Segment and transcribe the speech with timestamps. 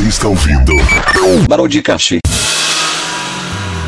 [0.00, 0.72] Você está ouvindo
[1.46, 2.20] Barão de Cachê.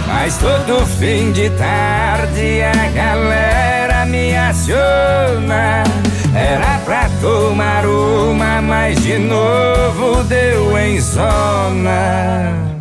[0.06, 5.84] Mas todo fim de tarde a galera me aciona.
[6.34, 12.71] Era pra tomar uma, mas de novo deu em zona.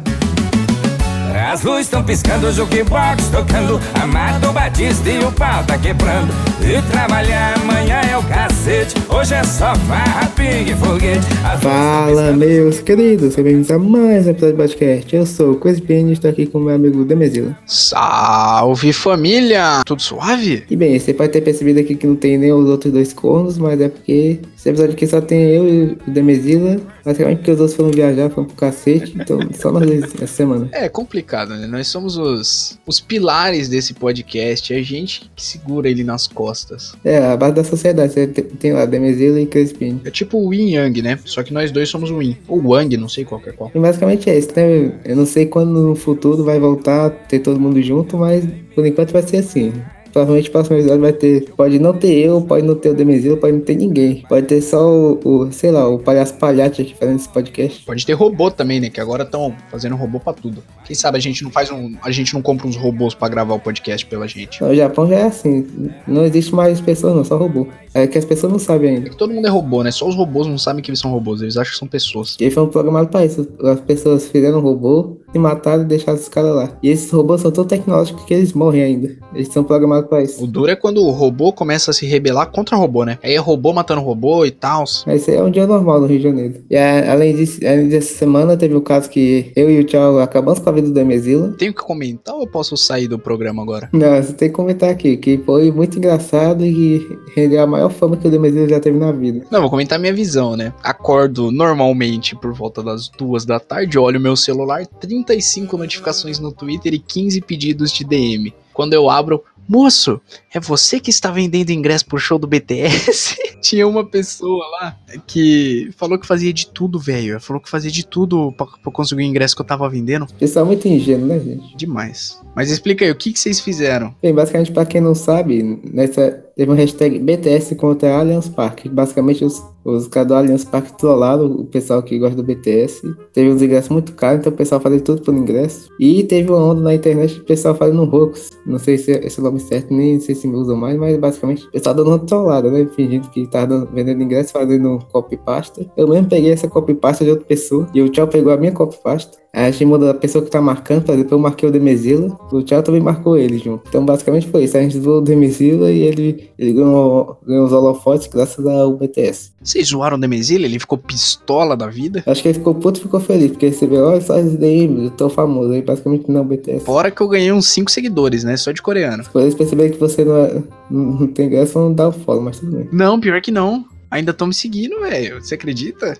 [1.62, 6.82] As luzes estão piscando, o jukebox tocando Amado Batista e o pau tá quebrando E
[6.92, 11.24] trabalhar amanhã é o cacete Hoje é só farra, pingue, foguete
[11.62, 15.16] Fala, piscando, meus queridos, sejam bem-vindos a mais um episódio do podcast.
[15.16, 17.56] Eu sou o Coispin e estou aqui com o meu amigo Demezila.
[17.68, 19.84] Salve família!
[19.86, 20.64] Tudo suave?
[20.68, 23.60] E bem, você pode ter percebido aqui que não tem nem os outros dois cornos,
[23.60, 26.78] mas é porque esse episódio aqui só tem eu e o Demezila.
[27.04, 30.70] Basicamente porque os outros foram viajar, foram pro cacete, então só nós dois essa semana.
[30.72, 31.68] É complicado, né?
[31.68, 36.94] Nós somos os, os pilares desse podcast, é a gente que segura ele nas costas.
[37.04, 40.02] É, a base da sociedade, você tem- tem lá Demezila e Crispin.
[40.06, 41.20] É tipo o Yin Yang, né?
[41.26, 42.38] Só que nós dois somos o Yin.
[42.48, 43.72] Ou Wang, não sei qual que é qual.
[43.74, 44.92] E basicamente é isso, né?
[45.06, 48.44] Eu não sei quando no futuro vai voltar a ter todo mundo junto, mas
[48.76, 49.74] por enquanto vai ser assim.
[50.12, 51.52] Provavelmente o próximo episódio vai ter.
[51.56, 54.24] Pode não ter eu, pode não ter o Demezilo, pode não ter ninguém.
[54.28, 57.84] Pode ter só o, o, sei lá, o palhaço palhate aqui fazendo esse podcast.
[57.84, 58.90] Pode ter robô também, né?
[58.90, 60.64] Que agora estão fazendo robô pra tudo.
[60.86, 61.96] Quem sabe a gente não faz um.
[62.04, 64.62] A gente não compra uns robôs pra gravar o podcast pela gente.
[64.62, 65.66] No Japão já é assim.
[66.08, 67.68] Não existe mais pessoas, não, só robô.
[67.94, 69.08] É que as pessoas não sabem ainda.
[69.08, 69.92] É que todo mundo é robô, né?
[69.92, 72.38] Só os robôs não sabem que eles são robôs, eles acham que são pessoas.
[72.40, 73.48] Eles foram programados pra isso.
[73.64, 76.70] As pessoas fizeram um robô, se mataram e deixaram os caras lá.
[76.84, 79.12] E esses robôs são tão tecnológicos que eles morrem ainda.
[79.34, 80.44] Eles são programados pra isso.
[80.44, 83.18] O duro é quando o robô começa a se rebelar contra o robô, né?
[83.24, 84.84] Aí é robô matando robô e tal.
[85.06, 86.56] Mas isso aí é um dia normal no Rio de Janeiro.
[86.70, 90.20] E a- além disso, além dessa semana teve o caso que eu e o Thiago
[90.20, 91.54] acabamos com a vida do Demezila.
[91.58, 93.90] Tenho que comentar ou posso sair do programa agora?
[93.94, 98.18] Não, você tem que comentar aqui, que foi muito engraçado e rendeu a maior fama
[98.18, 99.46] que o Demezila já teve na vida.
[99.52, 100.74] Não, vou comentar minha visão, né?
[100.84, 104.86] Acordo normalmente por volta das duas da tarde, olho meu celular,
[105.24, 108.54] 35 notificações no Twitter e 15 pedidos de DM.
[108.74, 110.20] Quando eu abro, moço,
[110.54, 113.38] é você que está vendendo ingresso pro show do BTS?
[113.62, 117.40] Tinha uma pessoa lá que falou que fazia de tudo, velho.
[117.40, 120.28] Falou que fazia de tudo pra, pra conseguir o ingresso que eu tava vendendo.
[120.38, 121.78] Pessoal muito ingênuo, né, gente?
[121.78, 122.42] Demais.
[122.54, 124.14] Mas explica aí, o que, que vocês fizeram?
[124.22, 128.88] Bem, basicamente, pra quem não sabe, nessa teve um hashtag BTS contra Allianz Parque.
[128.88, 133.02] Basicamente, os, os caras do Allianz Parque trollaram o pessoal que gosta do BTS.
[133.34, 135.90] Teve uns ingressos muito caros, então o pessoal fazia tudo por ingresso.
[136.00, 138.52] E teve uma onda na internet do pessoal fazendo hoax.
[138.66, 140.98] Não sei se é esse é o nome certo, nem sei se me usam mais,
[140.98, 142.88] mas basicamente o pessoal dando uma trollada, né?
[142.96, 145.86] Fingindo que tava dando- vendendo ingresso, fazendo copy pasta.
[145.96, 148.72] Eu mesmo peguei essa copy pasta de outra pessoa e o Tchau pegou a minha
[148.72, 149.41] copy pasta.
[149.54, 152.38] Aí a gente muda a pessoa que tá marcando, pra depois eu marquei o Demezila.
[152.52, 153.84] O Tchau também marcou ele junto.
[153.88, 154.78] Então basicamente foi isso.
[154.78, 159.52] A gente zoou o Demezila e ele, ele ganhou, ganhou os holofotes graças ao BTS.
[159.62, 160.66] Vocês zoaram o Demezila?
[160.66, 162.24] Ele ficou pistola da vida?
[162.26, 165.06] Acho que ele ficou puto e ficou feliz, porque ele recebeu, olha só esse DM,
[165.06, 165.74] eu tô famoso.
[165.74, 166.86] Aí basicamente não, BTS.
[166.86, 168.56] Fora que eu ganhei uns 5 seguidores, né?
[168.56, 169.24] Só de coreano.
[169.32, 172.60] Quando eles perceberem que você não, é, não tem graça, vão dar o follow, mas
[172.60, 172.88] tudo bem.
[172.92, 173.86] Não, pior que não.
[174.12, 175.42] Ainda estão me seguindo, velho.
[175.42, 176.18] Você acredita?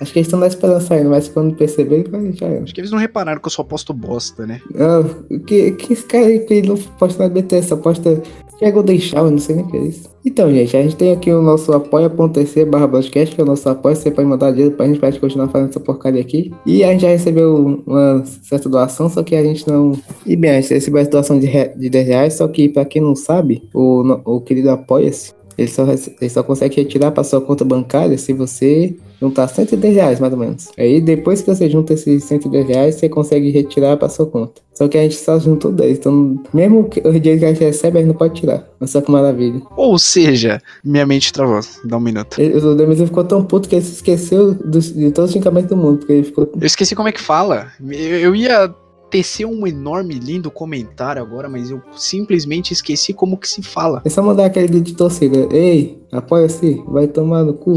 [0.00, 2.62] Acho que eles estão na esperança ainda, mas quando perceberem, vai já era.
[2.64, 4.60] Acho que eles não repararam que eu só posto bosta, né?
[4.74, 5.04] Ah,
[5.46, 8.20] que, que esse cara aí que ele não posta na BTS, só posta.
[8.60, 10.08] É Golden Shower, não sei nem o que é isso.
[10.24, 13.68] Então, gente, a gente tem aqui o nosso apoia.se barra podcast, que é o nosso
[13.68, 13.94] apoio.
[13.94, 16.50] Você pode mandar dinheiro pra gente, pra gente continuar fazendo essa porcaria aqui.
[16.64, 19.92] E a gente já recebeu uma certa doação, só que a gente não.
[20.24, 22.86] E bem, a gente recebeu essa doação de, re- de 10 reais, só que pra
[22.86, 25.86] quem não sabe, o, o querido Apoia-se, ele só,
[26.20, 30.38] ele só consegue retirar pra sua conta bancária se você juntar 110 reais, mais ou
[30.38, 30.68] menos.
[30.76, 34.60] Aí depois que você junta esses 110 reais, você consegue retirar pra sua conta.
[34.74, 37.96] Só que a gente só juntou 10, então mesmo o dinheiro que a gente recebe,
[37.96, 38.68] a gente não pode tirar.
[38.78, 39.62] Olha só que maravilha.
[39.74, 41.60] Ou seja, minha mente travou.
[41.84, 42.38] Dá um minuto.
[42.38, 45.70] Ele- O Demis ficou tão puto que ele se esqueceu dos- de todos os xingamentos
[45.70, 46.50] do mundo, porque ele ficou...
[46.60, 47.68] Eu esqueci como é que fala.
[47.82, 48.72] Eu, eu ia
[49.10, 54.02] tecer um enorme, lindo comentário agora, mas eu simplesmente esqueci como que se fala.
[54.04, 55.48] É só mandar aquele grito de torcida.
[55.54, 57.74] Ei, apoia-se, vai tomar no cu.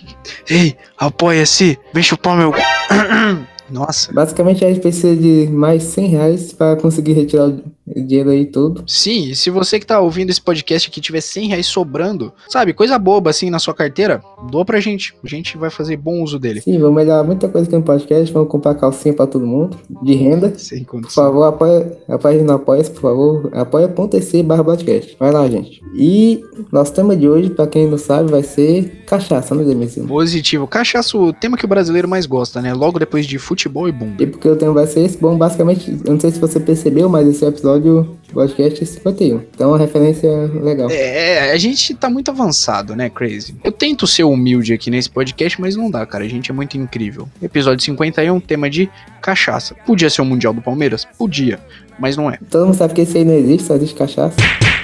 [0.48, 2.52] Ei, apoia-se, vem chupar meu.
[3.70, 4.12] Nossa.
[4.12, 7.62] Basicamente a gente precisa de mais 100 reais pra conseguir retirar o
[7.94, 8.82] dinheiro aí todo.
[8.86, 12.72] Sim, e se você que tá ouvindo esse podcast aqui tiver 100 reais sobrando, sabe,
[12.72, 15.14] coisa boba assim na sua carteira, doa pra gente.
[15.24, 16.60] A gente vai fazer bom uso dele.
[16.60, 18.32] Sim, vamos melhorar muita coisa aqui no podcast.
[18.32, 20.52] Vamos comprar calcinha pra todo mundo, de renda.
[20.56, 21.24] Sem Por condição.
[21.24, 23.50] favor, apoia, apoia a no apoia por favor.
[23.52, 25.16] Apoia.se barra podcast.
[25.18, 25.82] Vai lá, gente.
[25.94, 30.06] E nosso tema de hoje, pra quem não sabe, vai ser cachaça, né, Demetrio?
[30.06, 30.66] Positivo.
[30.66, 32.72] Cachaça, o tema que o brasileiro mais gosta, né?
[32.72, 34.22] Logo depois de futebol e bumbo.
[34.22, 37.08] E porque o tema vai ser esse, bom, basicamente, eu não sei se você percebeu,
[37.08, 39.40] mas esse é episódio episódio podcast 51.
[39.54, 40.30] Então, uma referência
[40.62, 40.88] legal.
[40.90, 43.54] É, a gente tá muito avançado, né, Crazy?
[43.62, 46.24] Eu tento ser humilde aqui nesse podcast, mas não dá, cara.
[46.24, 47.28] A gente é muito incrível.
[47.42, 48.88] Episódio 51, tema de
[49.20, 49.74] cachaça.
[49.86, 51.06] Podia ser o Mundial do Palmeiras?
[51.18, 51.58] Podia,
[51.98, 52.38] mas não é.
[52.50, 54.36] Todo mundo sabe que esse aí não existe, só existe cachaça.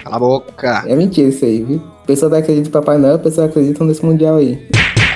[0.04, 0.84] Cala a boca.
[0.86, 1.82] É mentira isso aí, viu?
[2.02, 4.68] A pessoa não acredita em Papai Noel, a pessoa acredita nesse Mundial aí.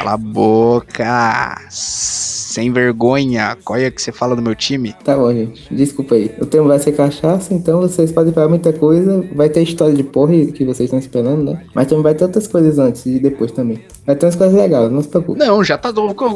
[0.03, 1.59] Cala a boca.
[1.71, 3.57] Sem vergonha.
[3.65, 4.95] Qual é que você fala do meu time?
[5.05, 5.73] Tá bom, gente.
[5.75, 6.35] Desculpa aí.
[6.41, 9.25] O tema vai ser cachaça, então vocês podem falar muita coisa.
[9.35, 11.63] Vai ter história de porra que vocês estão esperando, né?
[11.75, 13.79] Mas também vai ter outras coisas antes e depois também.
[14.05, 15.39] Vai ter umas coisas legais, não se preocupe.
[15.39, 15.93] Não, já tá.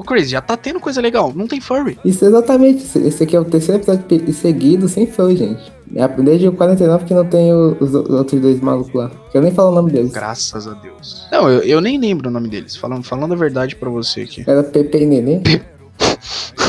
[0.06, 1.32] Crazy, já tá tendo coisa legal.
[1.34, 1.98] Não tem furry.
[2.04, 2.84] Isso exatamente.
[2.98, 5.72] Esse- aqui é o terceiro episódio seguido sem fã, gente.
[5.94, 9.10] É Desde o 49 que não tem os outros dois malucos lá.
[9.32, 10.12] Eu nem falo o nome deles.
[10.12, 11.26] Graças a Deus.
[11.30, 12.76] Não, eu, eu nem lembro o nome deles.
[12.76, 14.44] Falando, falando a verdade pra você aqui.
[14.46, 15.42] Era Pepe e Neném.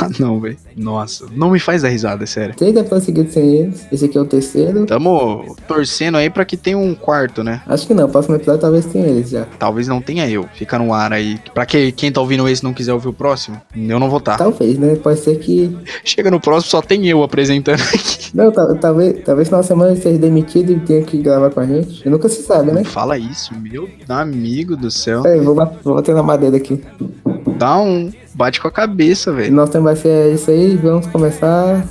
[0.08, 0.58] Ah, não, velho.
[0.76, 2.56] Nossa, não me faz dar risada, é sério.
[2.56, 3.86] Três episódios seguidos sem eles.
[3.92, 4.86] Esse aqui é o terceiro.
[4.86, 7.62] Tamo torcendo aí pra que tenha um quarto, né?
[7.68, 8.06] Acho que não.
[8.06, 9.46] O próximo episódio talvez tenha eles já.
[9.60, 10.46] Talvez não tenha eu.
[10.54, 11.40] Fica no ar aí.
[11.54, 14.38] Pra que, quem tá ouvindo esse não quiser ouvir o próximo, eu não vou tá.
[14.38, 14.96] Talvez, né?
[14.96, 15.76] Pode ser que.
[16.04, 18.30] Chega no próximo, só tem eu apresentando aqui.
[18.34, 21.66] Não, ta- talvez, talvez na semana ele seja demitido e tenha que gravar com a
[21.66, 22.06] gente.
[22.06, 22.82] E nunca se sabe, né?
[22.82, 25.22] Não fala isso, meu amigo do céu.
[25.24, 26.82] Peraí, vou, vou bater na madeira aqui.
[27.58, 28.12] Dá um.
[28.38, 29.52] Bate com a cabeça, velho.
[29.52, 30.78] nosso tema vai ser isso aí.
[30.78, 31.84] Vamos começar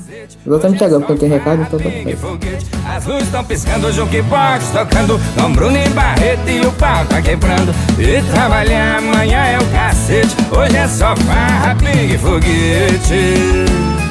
[0.46, 5.20] exatamente agora, porque não tem recado, então tá as luzes estão piscando, o jukebox tocando,
[5.34, 7.74] com Bruno e Barreto e o pau tá quebrando.
[7.98, 14.05] E trabalhar amanhã é o cacete, hoje é só farra, big foguete.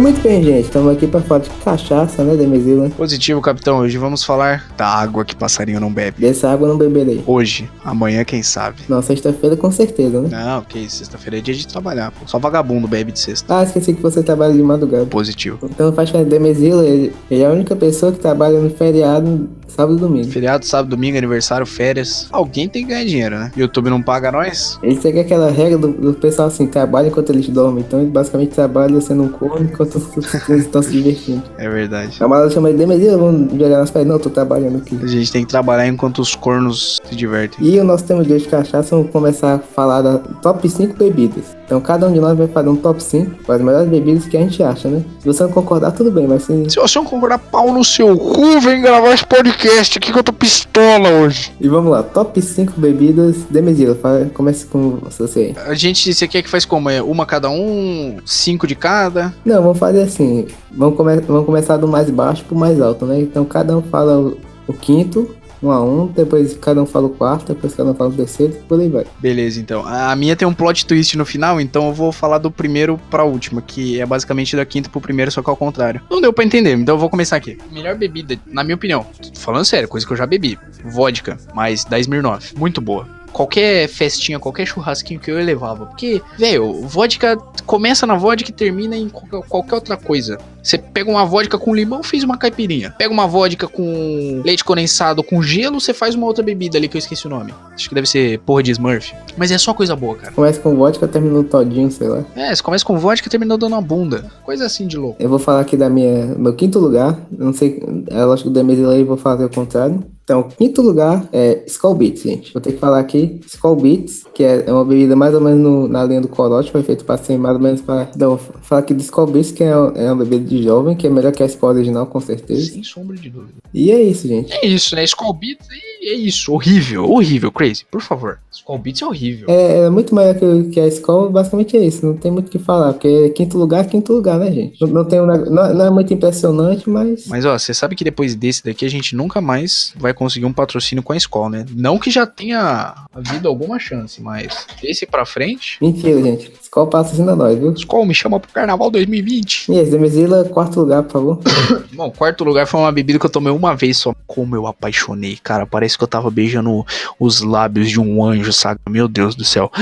[0.00, 0.64] Muito bem, gente.
[0.64, 2.88] Estamos aqui pra falar de cachaça, né, Demesila?
[2.90, 3.78] Positivo, capitão.
[3.78, 6.20] Hoje vamos falar da água que passarinho não bebe.
[6.20, 7.22] Dessa água eu não beberei.
[7.26, 8.78] Hoje, amanhã, quem sabe.
[8.88, 10.28] Não, sexta-feira com certeza, né?
[10.30, 12.26] Não, que sexta-feira é dia de trabalhar, pô.
[12.26, 13.58] Só vagabundo bebe de sexta.
[13.58, 15.04] Ah, esqueci que você trabalha de madrugada.
[15.04, 15.58] Positivo.
[15.62, 19.96] Então faz que Demesila, ele, ele é a única pessoa que trabalha no feriado sábado
[19.96, 20.28] e domingo.
[20.28, 22.28] Feriado, sábado, domingo, aniversário, férias.
[22.30, 23.52] Alguém tem que ganhar dinheiro, né?
[23.56, 24.78] YouTube não paga nós?
[24.82, 27.84] Ele segue aquela regra do, do pessoal assim, trabalha enquanto eles dormem.
[27.86, 31.42] Então ele basicamente trabalha sendo um corno enquanto estão se divertindo.
[31.58, 32.16] É verdade.
[32.22, 34.08] A Mala chama ele de Demesila, vamos jogar nas pernas.
[34.12, 34.98] Não, tô trabalhando aqui.
[35.02, 37.66] A gente tem que trabalhar enquanto os cornos se divertem.
[37.66, 40.94] E o nosso tema de hoje de cachaça, vamos começar a falar da top 5
[40.96, 41.44] bebidas.
[41.66, 44.36] Então cada um de nós vai fazer um top 5 com as melhores bebidas que
[44.36, 45.04] a gente acha, né?
[45.20, 46.68] Se você não concordar, tudo bem, mas se...
[46.68, 50.22] Se você não concordar, pau no seu cu, vem gravar esse podcast aqui que eu
[50.24, 51.52] tô pistola hoje.
[51.60, 53.94] E vamos lá, top 5 bebidas Demesila.
[53.94, 55.54] Fala- Comece com você aí.
[55.66, 56.90] A gente, você quer que faz como?
[56.90, 58.16] É uma cada um?
[58.24, 59.32] Cinco de cada?
[59.44, 60.46] Não, vamos fazer assim.
[60.70, 63.20] Vamos, come- vamos começar do mais baixo pro mais alto, né?
[63.20, 64.36] Então cada um fala o,
[64.68, 68.08] o quinto, um a um, depois cada um fala o quarto, depois cada um fala
[68.10, 69.04] o terceiro, por aí vai.
[69.18, 69.82] Beleza, então.
[69.86, 73.24] A minha tem um plot twist no final, então eu vou falar do primeiro pra
[73.24, 76.00] última, que é basicamente da quinta pro primeiro, só que ao contrário.
[76.10, 77.58] Não deu pra entender, então eu vou começar aqui.
[77.72, 79.04] Melhor bebida, na minha opinião,
[79.36, 80.58] falando sério, coisa que eu já bebi.
[80.84, 82.56] Vodka, mais 10 Smirnoff.
[82.56, 83.06] Muito boa.
[83.32, 85.86] Qualquer festinha, qualquer churrasquinho que eu levava.
[85.86, 90.38] Porque, velho, vodka começa na vodka e termina em qualquer, qualquer outra coisa.
[90.62, 92.94] Você pega uma vodka com limão, fez uma caipirinha.
[92.98, 96.96] Pega uma vodka com leite condensado com gelo, você faz uma outra bebida ali que
[96.96, 97.52] eu esqueci o nome.
[97.74, 99.12] Acho que deve ser porra de Smurf.
[99.36, 100.32] Mas é só coisa boa, cara.
[100.32, 102.24] Começa com vodka, termina no todinho, sei lá.
[102.36, 104.24] É, você começa com vodka e termina dando uma bunda.
[104.44, 105.16] Coisa assim de louco.
[105.18, 107.18] Eu vou falar aqui da minha, meu quinto lugar.
[107.30, 110.02] Não sei, é lógico que da mesa eu vou fazer o contrário.
[110.22, 112.52] Então, quinto lugar é Skull Beats, gente.
[112.52, 115.58] Vou ter que falar aqui Skull Beats, que é é uma bebida mais ou menos
[115.60, 118.08] no- na linha do corote, foi feito para ser mais ou menos para.
[118.14, 121.06] Então, vou falar aqui do Skull Beats, que é, é uma bebida de jovem, que
[121.06, 122.72] é melhor que a Skull original, com certeza.
[122.72, 123.54] Sem sombra de dúvida.
[123.72, 124.52] E é isso, gente.
[124.52, 125.04] É isso, né?
[125.04, 126.52] Skull Beats é, é isso.
[126.52, 127.84] Horrível, horrível, crazy.
[127.90, 128.38] Por favor.
[128.52, 129.46] Skull Beats é horrível.
[129.48, 132.04] É, é muito melhor que, que a Skull, basicamente é isso.
[132.04, 134.80] Não tem muito o que falar, porque quinto lugar, quinto lugar, né, gente?
[134.80, 137.26] Não, não tem um neg- não, não é muito impressionante, mas.
[137.26, 140.52] Mas ó, você sabe que depois desse daqui a gente nunca mais vai conseguir um
[140.52, 141.66] patrocínio com a escola, né?
[141.74, 145.78] Não que já tenha havido alguma chance, mas desse pra frente.
[145.80, 146.52] Mentira, gente.
[146.62, 147.72] Skull patrocina nós, viu?
[147.72, 149.70] Skol me chama pro Carnaval 2020.
[149.72, 151.38] E esse Demesila, quarto lugar, por favor.
[151.92, 154.14] Bom, quarto lugar foi uma bebida que eu tomei uma vez só.
[154.26, 155.66] Como eu apaixonei, cara.
[155.66, 156.84] Parece que eu tava beijando
[157.18, 158.80] os lábios de um anjo, sabe?
[158.88, 159.70] Meu Deus do céu.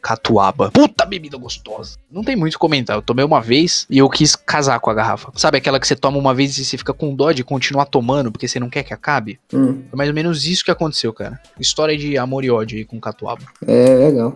[0.00, 0.70] Catuaba.
[0.70, 1.96] Puta bebida gostosa.
[2.10, 2.96] Não tem muito o que comentar.
[2.96, 5.32] Eu tomei uma vez e eu quis casar com a garrafa.
[5.34, 8.30] Sabe aquela que você toma uma vez e você fica com dó de continuar tomando
[8.30, 9.40] porque você não quer que acabe?
[9.52, 11.40] Hum, Foi mais ou menos isso que aconteceu, cara.
[11.58, 13.42] História de amor e ódio aí com catuaba.
[13.66, 14.34] é legal.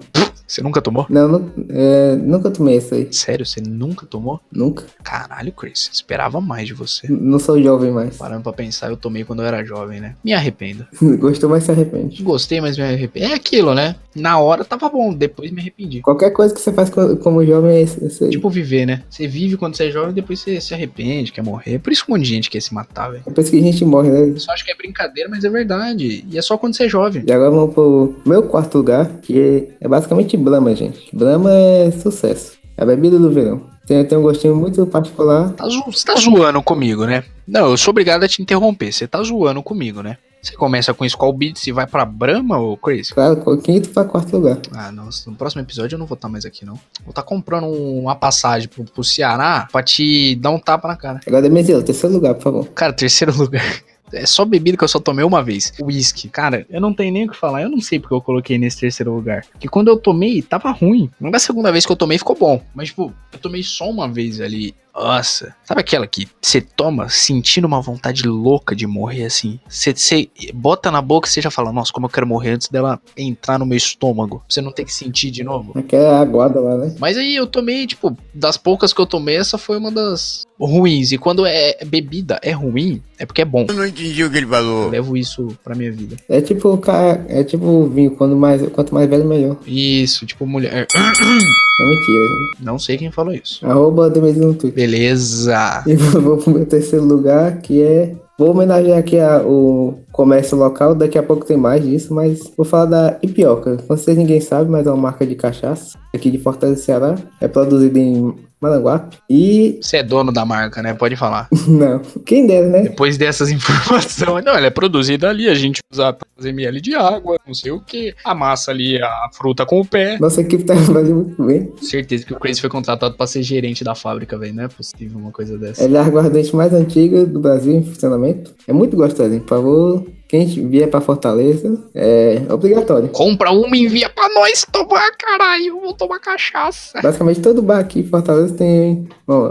[0.53, 1.07] Você nunca tomou?
[1.09, 3.09] Não, nu- é, nunca tomei isso aí.
[3.11, 4.39] Sério, você nunca tomou?
[4.53, 4.85] Nunca.
[5.03, 7.07] Caralho, Chris, esperava mais de você.
[7.07, 8.19] N- Não sou jovem mais.
[8.19, 10.15] Parando pra pensar, eu tomei quando eu era jovem, né?
[10.23, 10.87] Me arrependo.
[11.19, 12.23] Gostou, mas se arrepende.
[12.23, 13.27] Gostei, mas me arrependo.
[13.27, 13.97] É aquilo, né?
[14.15, 16.03] Na hora tava bom, depois me arrependi.
[16.03, 18.31] Qualquer coisa que você faz co- como jovem é isso, isso aí.
[18.31, 19.03] Tipo viver, né?
[19.09, 21.79] Você vive quando você é jovem, depois você se arrepende, quer morrer.
[21.79, 23.23] Por isso que um monte de gente quer se matar, velho.
[23.27, 24.29] Depois que a gente morre, né?
[24.29, 26.27] Eu só acho que é brincadeira, mas é verdade.
[26.31, 27.25] E é só quando você é jovem.
[27.27, 31.09] E agora vamos pro meu quarto lugar, que é basicamente Brahma, gente.
[31.13, 32.53] Brahma é sucesso.
[32.77, 33.63] É a bebida do verão.
[33.87, 35.51] Tem, tem um gostinho muito particular.
[35.53, 37.25] Tá zo- Você tá zoando comigo, né?
[37.47, 38.93] Não, eu sou obrigado a te interromper.
[38.93, 40.17] Você tá zoando comigo, né?
[40.41, 43.11] Você começa com Skull Beats e vai pra Brahma, ô Chris?
[43.13, 44.59] Claro, com quinto pra quarto lugar.
[44.75, 45.09] Ah, não.
[45.27, 46.75] No próximo episódio eu não vou estar mais aqui, não.
[47.05, 50.97] Vou estar comprando um- uma passagem pro, pro Ceará pra te dar um tapa na
[50.97, 51.21] cara.
[51.27, 52.69] Agora, Demezelo, terceiro lugar, por favor.
[52.75, 53.63] Cara, terceiro lugar.
[54.12, 55.73] É só bebida que eu só tomei uma vez.
[55.81, 56.28] Whisky.
[56.28, 57.62] Cara, eu não tenho nem o que falar.
[57.62, 59.45] Eu não sei porque eu coloquei nesse terceiro lugar.
[59.59, 61.11] Que quando eu tomei, tava ruim.
[61.21, 62.62] Não da segunda vez que eu tomei, ficou bom.
[62.75, 64.75] Mas, tipo, eu tomei só uma vez ali.
[64.95, 65.55] Nossa.
[65.65, 69.59] Sabe aquela que você toma sentindo uma vontade louca de morrer assim?
[69.69, 72.69] Você você bota na boca e você já fala, nossa, como eu quero morrer antes
[72.69, 74.43] dela entrar no meu estômago.
[74.49, 75.73] Você não ter que sentir de novo.
[75.79, 76.95] Aquela aguada lá, né?
[76.99, 81.11] Mas aí eu tomei, tipo, das poucas que eu tomei, essa foi uma das ruins.
[81.13, 83.67] E quando é bebida é ruim, é porque é bom.
[83.69, 84.91] Eu não entendi o que ele Eu falou.
[84.91, 86.17] levo isso pra minha vida.
[86.29, 89.57] É tipo o cara, é tipo o vinho, quando mais, quanto mais velho, melhor.
[89.67, 90.87] Isso, tipo, mulher.
[91.83, 92.65] Não mentira, gente.
[92.65, 93.67] Não sei quem falou isso.
[93.67, 94.89] Arroba Demezelo no Twitter.
[94.89, 95.83] Beleza.
[95.87, 98.15] E vou pro meu terceiro lugar, que é.
[98.39, 102.65] Vou homenagear aqui a- o comércio local, daqui a pouco tem mais disso, mas vou
[102.65, 103.77] falar da Ipioca.
[103.87, 107.15] Com vocês ninguém sabe, mas é uma marca de cachaça, aqui de Fortaleza, Ceará.
[107.41, 109.19] É produzida em Maranguape.
[109.28, 109.81] E.
[109.83, 110.95] Você é dono da marca, né?
[110.95, 111.49] Pode falar.
[111.66, 112.83] Não, quem dera, né?
[112.83, 114.45] Depois dessas informações.
[114.45, 117.81] Não, ela é produzida ali, a gente usa 3 ml de água, não sei o
[117.81, 118.14] que.
[118.25, 120.19] Amassa ali a fruta com o pé.
[120.19, 121.73] Nossa equipe tá fazendo muito bem.
[121.81, 124.54] Certeza que o Chris foi contratado pra ser gerente da fábrica, velho.
[124.54, 125.83] Não é possível uma coisa dessa.
[125.83, 128.54] Ela é a aguardente mais antiga do Brasil em funcionamento.
[128.66, 129.40] É muito gostosa, hein?
[129.40, 133.07] Por favor, quem vier pra Fortaleza, é obrigatório.
[133.11, 135.79] Compra uma e envia pra nós tomar, caralho.
[135.79, 136.99] Vou tomar cachaça.
[137.03, 139.51] Basicamente todo bar aqui em Fortaleza tem uma,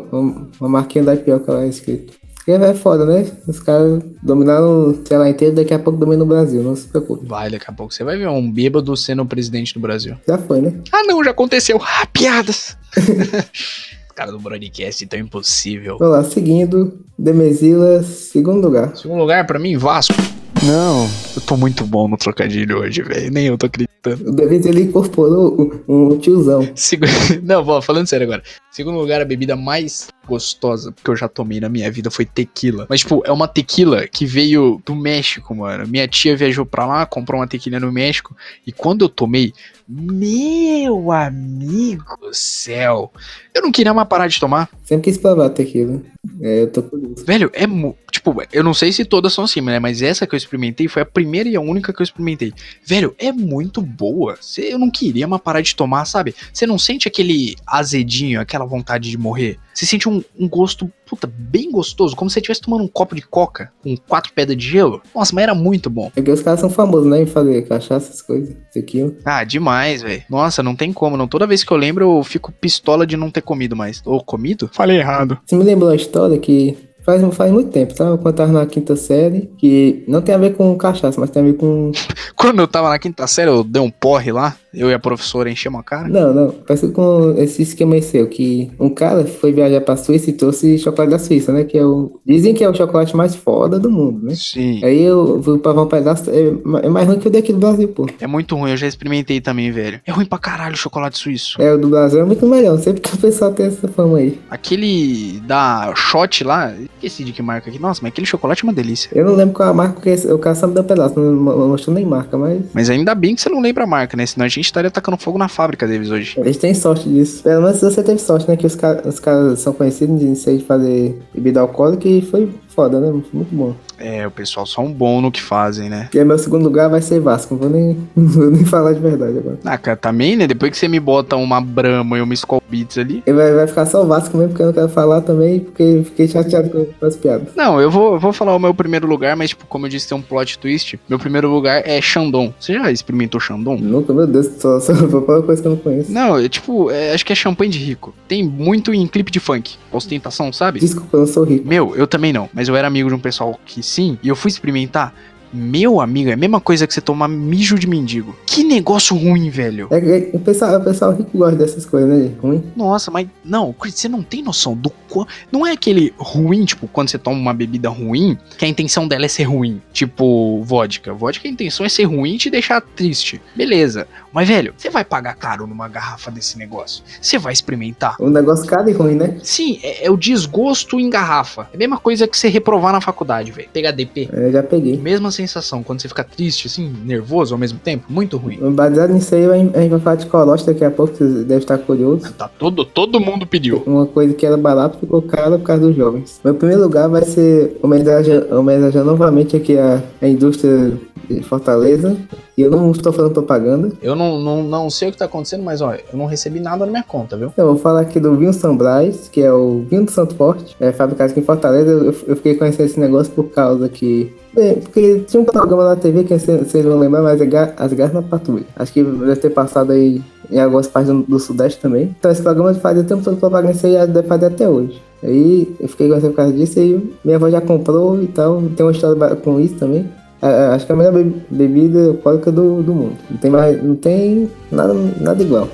[0.59, 2.13] uma, marquinha da Ipioca lá escrito.
[2.47, 3.29] E é foda, né?
[3.47, 7.27] Os caras dominaram o Ceará inteiro, daqui a pouco dominam o Brasil, não se preocupe.
[7.27, 10.15] Vai, daqui a pouco você vai ver um bêbado sendo o presidente do Brasil.
[10.27, 10.73] Já foi, né?
[10.91, 11.79] Ah, não, já aconteceu.
[11.79, 12.75] Ah, piadas.
[14.15, 15.99] Cara do broadcast, tão impossível.
[15.99, 18.97] Vamos lá, seguindo, Demesila, segundo lugar.
[18.97, 20.40] Segundo lugar, pra mim, Vasco.
[20.63, 21.09] Não.
[21.35, 23.31] Eu tô muito bom no trocadilho hoje, velho.
[23.31, 24.29] Nem eu tô acreditando.
[24.29, 26.67] O Demesila incorporou um, um tiozão.
[26.75, 27.05] Segu...
[27.43, 28.43] Não, vou falando sério agora.
[28.71, 32.85] Segundo lugar, a bebida mais gostosa que eu já tomei na minha vida foi tequila.
[32.89, 35.87] Mas, tipo, é uma tequila que veio do México, mano.
[35.87, 38.35] Minha tia viajou pra lá, comprou uma tequila no México.
[38.65, 39.53] E quando eu tomei,
[39.87, 43.11] meu amigo do céu,
[43.53, 44.69] eu não queria mais parar de tomar.
[44.83, 46.01] Sempre quis provar tequila.
[46.39, 47.25] É, eu tô por isso.
[47.25, 47.65] Velho, é.
[47.67, 49.79] mu- Tipo, eu não sei se todas são assim, né?
[49.79, 52.53] Mas essa que eu experimentei foi a primeira e a única que eu experimentei.
[52.85, 54.37] Velho, é muito boa.
[54.41, 56.35] Cê- Eu não queria mais parar de tomar, sabe?
[56.53, 59.57] Você não sente aquele azedinho, aquela vontade de morrer.
[59.73, 63.15] Você sente um, um gosto, puta, bem gostoso, como se você estivesse tomando um copo
[63.15, 65.01] de coca com quatro pedras de gelo.
[65.15, 66.07] Nossa, mas era muito bom.
[66.07, 67.21] É porque os caras são famosos, né?
[67.21, 68.53] Em fazer cachaça, essas coisas.
[68.73, 69.13] Tequila.
[69.23, 70.23] Ah, demais, velho.
[70.29, 71.15] Nossa, não tem como.
[71.15, 71.27] Não.
[71.27, 74.01] Toda vez que eu lembro, eu fico pistola de não ter comido mais.
[74.05, 74.69] Ou comido?
[74.73, 75.39] Falei errado.
[75.45, 76.77] Você me lembrou uma história que
[77.19, 78.05] faz, faz muito tempo, tá?
[78.05, 81.41] Eu quando tava na quinta série, que não tem a ver com cachaça, mas tem
[81.41, 81.91] a ver com.
[82.35, 84.55] Quando eu tava na quinta série, eu dei um porre lá.
[84.73, 86.07] Eu e a professora enchemos a cara.
[86.07, 86.49] Não, não.
[86.49, 91.11] Parece com esse esquema seu, que um cara foi viajar pra Suíça e trouxe chocolate
[91.11, 91.65] da Suíça, né?
[91.65, 92.19] Que é o.
[92.25, 94.33] Dizem que é o chocolate mais foda do mundo, né?
[94.33, 94.83] Sim.
[94.83, 96.29] Aí eu vou provar um pedaço.
[96.29, 98.07] É, é mais ruim que o daqui do Brasil, pô.
[98.19, 99.99] É muito ruim, eu já experimentei também, velho.
[100.05, 101.61] É ruim pra caralho o chocolate suíço.
[101.61, 102.75] É, o do Brasil é muito melhor.
[102.75, 104.39] Não sei porque o pessoal tem essa fama aí.
[104.49, 106.73] Aquele da Shot lá,
[107.05, 107.79] esqueci de que marca aqui.
[107.79, 109.09] Nossa, mas aquele chocolate é uma delícia.
[109.13, 111.19] Eu não lembro qual a marca, porque o cara só me deu um pedaço.
[111.19, 111.33] Não,
[111.69, 112.61] mostrou nem marca, mas.
[112.73, 114.25] Mas ainda bem que você não lembra a marca, né?
[114.25, 116.39] Senão a gente estaria tacando fogo na fábrica deles hoje.
[116.39, 117.43] Eles têm sorte disso.
[117.43, 118.55] Pelo menos você teve sorte, né?
[118.55, 123.11] Que os, ca- os caras são conhecidos de fazer bebida alcoólica e foi foda, né?
[123.11, 123.75] Muito bom.
[123.97, 126.09] É, o pessoal são bom no que fazem, né?
[126.13, 127.53] E aí meu segundo lugar vai ser Vasco.
[127.53, 129.59] Não vou nem, não vou nem falar de verdade agora.
[129.63, 130.47] Ah, cara, também, né?
[130.47, 133.23] Depois que você me bota uma Brahma e uma Skull Beats ali.
[133.25, 136.03] Vai, vai ficar só o Vasco mesmo, porque eu não quero falar também, porque eu
[136.05, 137.49] fiquei chateado com, as piadas.
[137.55, 140.07] Não, eu vou, eu vou falar o meu primeiro lugar, mas, tipo, como eu disse,
[140.07, 140.99] tem um plot twist.
[141.07, 142.53] Meu primeiro lugar é Shandong.
[142.59, 143.81] Você já experimentou Shandong?
[143.81, 146.11] Nunca, meu Deus, só, só vou falar uma coisa que eu não conheço.
[146.11, 148.13] Não, é tipo, é, acho que é champanhe de rico.
[148.27, 149.75] Tem muito em clipe de funk.
[149.91, 150.79] Ostentação, sabe?
[150.79, 151.67] Desculpa, eu não sou rico.
[151.67, 154.35] Meu, eu também não, mas eu era amigo de um pessoal que sim, e eu
[154.35, 155.13] fui experimentar.
[155.53, 158.35] Meu amigo, é a mesma coisa que você tomar mijo de mendigo.
[158.45, 159.87] Que negócio ruim, velho.
[159.91, 162.31] É, é, o, pessoal, o pessoal rico gosta dessas coisas, né?
[162.41, 162.63] Ruim.
[162.75, 165.27] Nossa, mas não, Chris, você não tem noção do quão.
[165.51, 169.25] Não é aquele ruim, tipo, quando você toma uma bebida ruim, que a intenção dela
[169.25, 169.81] é ser ruim.
[169.91, 171.13] Tipo, vodka.
[171.13, 173.41] Vodka, a intenção é ser ruim e te deixar triste.
[173.55, 174.07] Beleza.
[174.31, 177.03] Mas, velho, você vai pagar caro numa garrafa desse negócio?
[177.21, 178.15] Você vai experimentar?
[178.19, 179.37] Um negócio caro e ruim, né?
[179.43, 181.67] Sim, é, é o desgosto em garrafa.
[181.73, 183.69] É a mesma coisa que você reprovar na faculdade, velho.
[183.73, 184.29] Pegar DP.
[184.31, 184.97] Eu já peguei.
[184.97, 188.57] Mesma sensação, quando você fica triste, assim, nervoso ao mesmo tempo, muito ruim.
[188.73, 191.77] Baseado nisso aí, a gente vai falar de corote daqui a pouco, você deve estar
[191.77, 192.31] curioso.
[192.33, 193.83] Tá todo, todo mundo pediu.
[193.85, 196.39] Uma coisa que era barato ficou caro por causa dos jovens.
[196.43, 202.17] Meu primeiro lugar vai ser homenagear, homenagear novamente aqui a, a indústria de Fortaleza.
[202.57, 203.91] E eu não estou fazendo propaganda.
[204.01, 206.85] Eu não, não, não sei o que tá acontecendo, mas ó, eu não recebi nada
[206.85, 207.53] na minha conta, viu?
[207.55, 210.75] Eu vou falar aqui do vinho São Brás, que é o vinho do Santo Forte,
[210.79, 211.89] é fabricado aqui em Fortaleza.
[211.89, 215.95] Eu, eu fiquei conhecendo esse negócio por causa que Bem, porque tinha um programa na
[215.95, 218.65] TV que vocês vão lembrar, mas é As Garras na Patrulha.
[218.75, 222.13] Acho que deve ter passado aí em algumas partes do, do Sudeste também.
[222.19, 225.01] Então esse programa fazia o tempo todo propaganda aí deve fazer até hoje.
[225.23, 228.61] Aí eu fiquei gostando por causa disso e minha avó já comprou e tal.
[228.75, 230.09] Tem uma história com isso também.
[230.41, 231.13] Acho que é a melhor
[231.49, 233.17] bebida alcoólica do, do mundo.
[233.29, 233.81] Não tem mais.
[233.81, 235.67] Não tem nada, nada igual.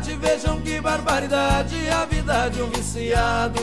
[0.00, 3.60] Cidade, vejam que barbaridade, a vida de um viciado.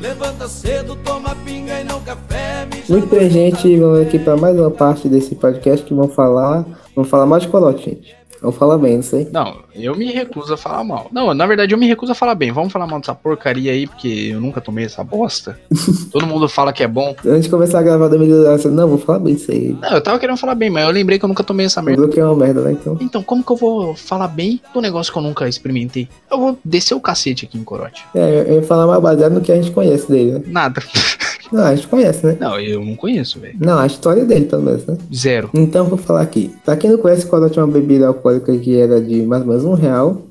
[0.00, 2.66] Levanta cedo, toma pinga e não café.
[2.88, 6.64] Muito bem, gente, vamos aqui para mais uma parte desse podcast que vão falar,
[6.94, 8.16] vão falar mais de colote, gente.
[8.44, 9.26] Vou falar bem, não sei.
[9.32, 11.08] Não, eu me recuso a falar mal.
[11.10, 12.52] Não, na verdade eu me recuso a falar bem.
[12.52, 15.58] Vamos falar mal dessa porcaria aí, porque eu nunca tomei essa bosta.
[16.12, 17.16] Todo mundo fala que é bom.
[17.26, 19.74] Antes de começar a gravar da medida, não, vou falar bem isso aí.
[19.80, 22.06] Não, eu tava querendo falar bem, mas eu lembrei que eu nunca tomei essa merda.
[22.06, 22.98] que é uma merda, né, então?
[23.00, 26.06] Então, como que eu vou falar bem do negócio que eu nunca experimentei?
[26.30, 28.04] Eu vou descer o cacete aqui em Corote.
[28.14, 30.42] É, eu ia falar mais baseado no que a gente conhece dele, né?
[30.46, 30.82] Nada.
[31.52, 32.36] Não, a gente conhece, né?
[32.40, 33.56] Não, eu não conheço, velho.
[33.58, 34.96] Não, a história dele, pelo menos, né?
[35.14, 35.50] Zero.
[35.54, 36.52] Então, vou falar aqui.
[36.64, 39.48] Pra quem não conhece, quando eu tinha uma bebida alcoólica que era de mais ou
[39.48, 40.22] menos um real,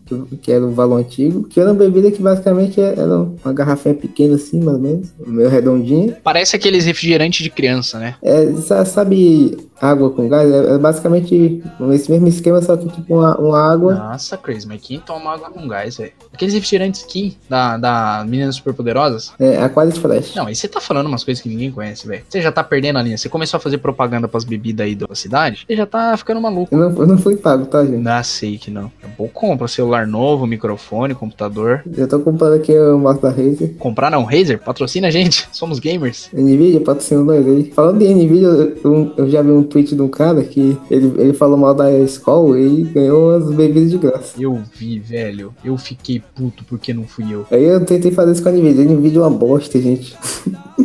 [0.41, 4.35] que era o valor antigo, que era uma bebida que basicamente era uma garrafinha pequena
[4.35, 6.17] assim, mais ou menos, meio redondinha.
[6.23, 8.15] Parece aqueles refrigerantes de criança, né?
[8.21, 8.51] É,
[8.85, 10.49] sabe água com gás?
[10.49, 13.95] É, é basicamente esse mesmo esquema, só que tipo uma, uma água.
[13.95, 16.11] Nossa, Chris, mas quem toma água com gás, velho?
[16.33, 19.33] Aqueles refrigerantes aqui, da, da Meninas Superpoderosas?
[19.39, 20.35] É, Aquarius Flash.
[20.35, 22.23] Não, e você tá falando umas coisas que ninguém conhece, velho.
[22.27, 23.17] Você já tá perdendo a linha.
[23.17, 26.73] Você começou a fazer propaganda pras bebidas aí da cidade, você já tá ficando maluco.
[26.73, 28.07] Eu não, eu não fui pago, tá, gente?
[28.07, 28.91] Ah, sei que não.
[29.03, 31.83] É bom compra celular novo, microfone, computador.
[31.95, 33.75] Eu tô comprando aqui o mouse da Razer.
[33.77, 34.59] Comprar não, Razer?
[34.59, 35.47] Patrocina a gente.
[35.53, 36.29] Somos gamers.
[36.33, 37.71] Nvidia patrocina nós aí.
[37.71, 38.47] Falando de Nvidia,
[38.83, 41.91] eu, eu, já vi um tweet de um cara que ele, ele falou mal da
[41.91, 44.33] escola e ganhou as bebidas de graça.
[44.39, 45.53] Eu vi, velho.
[45.63, 47.45] Eu fiquei puto porque não fui eu.
[47.51, 48.83] Aí eu tentei fazer isso com a Nvidia.
[48.83, 50.17] A Nvidia é uma bosta, gente.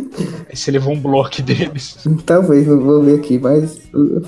[0.59, 1.97] Você levou um bloco deles.
[2.25, 3.79] Talvez, não vou ver aqui, mas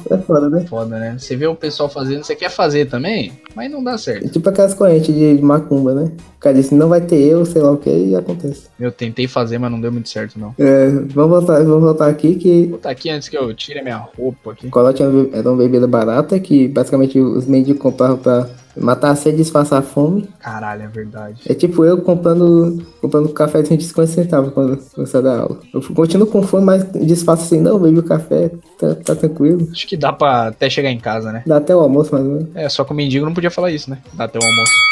[0.10, 0.66] é foda, né?
[0.68, 1.18] Foda, né?
[1.20, 4.26] Você vê o pessoal fazendo, você quer fazer também, mas não dá certo.
[4.26, 6.12] É tipo aquelas correntes de macumba, né?
[6.38, 8.64] O cara disse, não vai ter eu, sei lá o que, e acontece.
[8.80, 10.56] Eu tentei fazer, mas não deu muito certo, não.
[10.58, 12.62] É, vamos voltar, vamos voltar aqui que...
[12.62, 14.70] Vou voltar aqui antes que eu tire a minha roupa aqui.
[14.70, 19.42] Colote era uma bebida barata que basicamente os mendigos compravam pra Matar a sede e
[19.42, 20.28] disfarçar a fome.
[20.40, 21.42] Caralho, é verdade.
[21.48, 25.60] É tipo eu comprando, comprando café de 50 centavos quando eu da aula.
[25.74, 29.68] Eu continuo com fome, mas disfarço assim, não, bebi o café, tá, tá, tranquilo.
[29.72, 31.44] Acho que dá pra até chegar em casa, né?
[31.46, 32.48] Dá até o almoço, mas...
[32.56, 34.00] É, só que o mendigo não podia falar isso, né?
[34.14, 34.91] Dá até o almoço.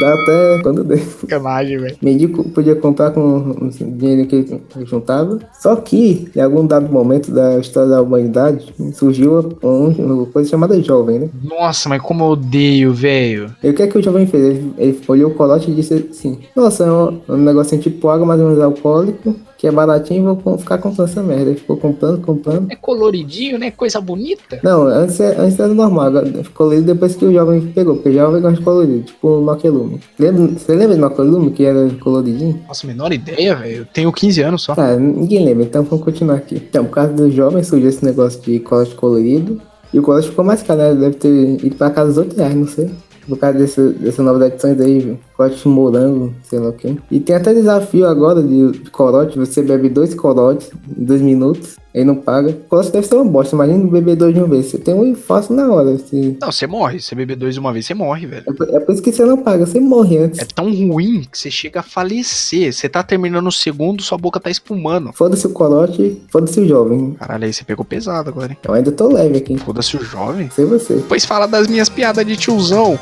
[0.00, 0.98] Dá até quando der.
[0.98, 1.96] Sacanagem, velho.
[2.02, 5.38] Mendigo podia comprar com o dinheiro que ele juntava.
[5.58, 11.20] Só que, em algum dado momento da história da humanidade, surgiu uma coisa chamada jovem,
[11.20, 11.28] né?
[11.42, 13.54] Nossa, mas como eu odeio, velho.
[13.62, 14.44] E o que é que o jovem fez?
[14.44, 18.26] Ele, ele olhou o colote e disse assim: Nossa, é um, um negocinho tipo água,
[18.26, 21.52] mais ou menos alcoólico que é baratinho, vou ficar comprando essa merda.
[21.52, 22.70] Ficou comprando, comprando.
[22.70, 23.72] É coloridinho, né?
[23.72, 24.60] Coisa bonita.
[24.62, 28.10] Não, antes, é, antes era normal, agora ficou colorido depois que o jovem pegou, porque
[28.10, 29.98] o jovem gosta de colorido, tipo o.
[30.16, 32.62] Lembra, você lembra do Maquelume, que era coloridinho?
[32.68, 33.78] Nossa, menor ideia, velho.
[33.78, 34.74] Eu tenho 15 anos só.
[34.76, 36.54] Ah, ninguém lembra, então vamos continuar aqui.
[36.54, 39.60] Então, por causa do jovem surgiu esse negócio de colete colorido.
[39.92, 40.94] E o colete ficou mais caro, né?
[40.94, 42.88] Deve ter ido pra casa dos outros reais, não sei
[43.28, 46.98] por causa desse, dessa nova edições aí, corte morango, sei lá o que.
[47.10, 52.04] E tem até desafio agora de corote, você bebe dois corotes em dois minutos, aí
[52.04, 52.52] não paga.
[52.68, 55.52] Corote deve ser uma bosta, imagina beber dois de uma vez, você tem um infarto
[55.52, 55.96] na hora.
[55.96, 56.36] Você...
[56.40, 58.44] Não, você morre, você beber dois de uma vez, você morre, velho.
[58.46, 60.40] É por, é por isso que você não paga, você morre antes.
[60.40, 64.40] É tão ruim que você chega a falecer, você tá terminando o segundo, sua boca
[64.40, 65.12] tá espumando.
[65.12, 67.12] Foda-se o corote, foda-se o jovem.
[67.18, 68.58] Caralho, aí você pegou pesado agora, hein?
[68.66, 69.56] Eu ainda tô leve aqui.
[69.58, 70.50] Foda-se o jovem?
[70.50, 71.02] Sei você.
[71.08, 72.98] Pois fala das minhas piadas de tiozão.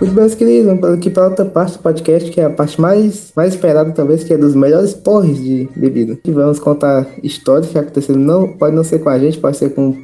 [0.00, 3.52] Meus queridos, vamos aqui para outra parte do podcast, que é a parte mais, mais
[3.52, 6.18] esperada, talvez, que é dos melhores porres de bebida.
[6.24, 9.74] E vamos contar histórias que aconteceram, não, pode não ser com a gente, pode ser
[9.74, 9.96] com o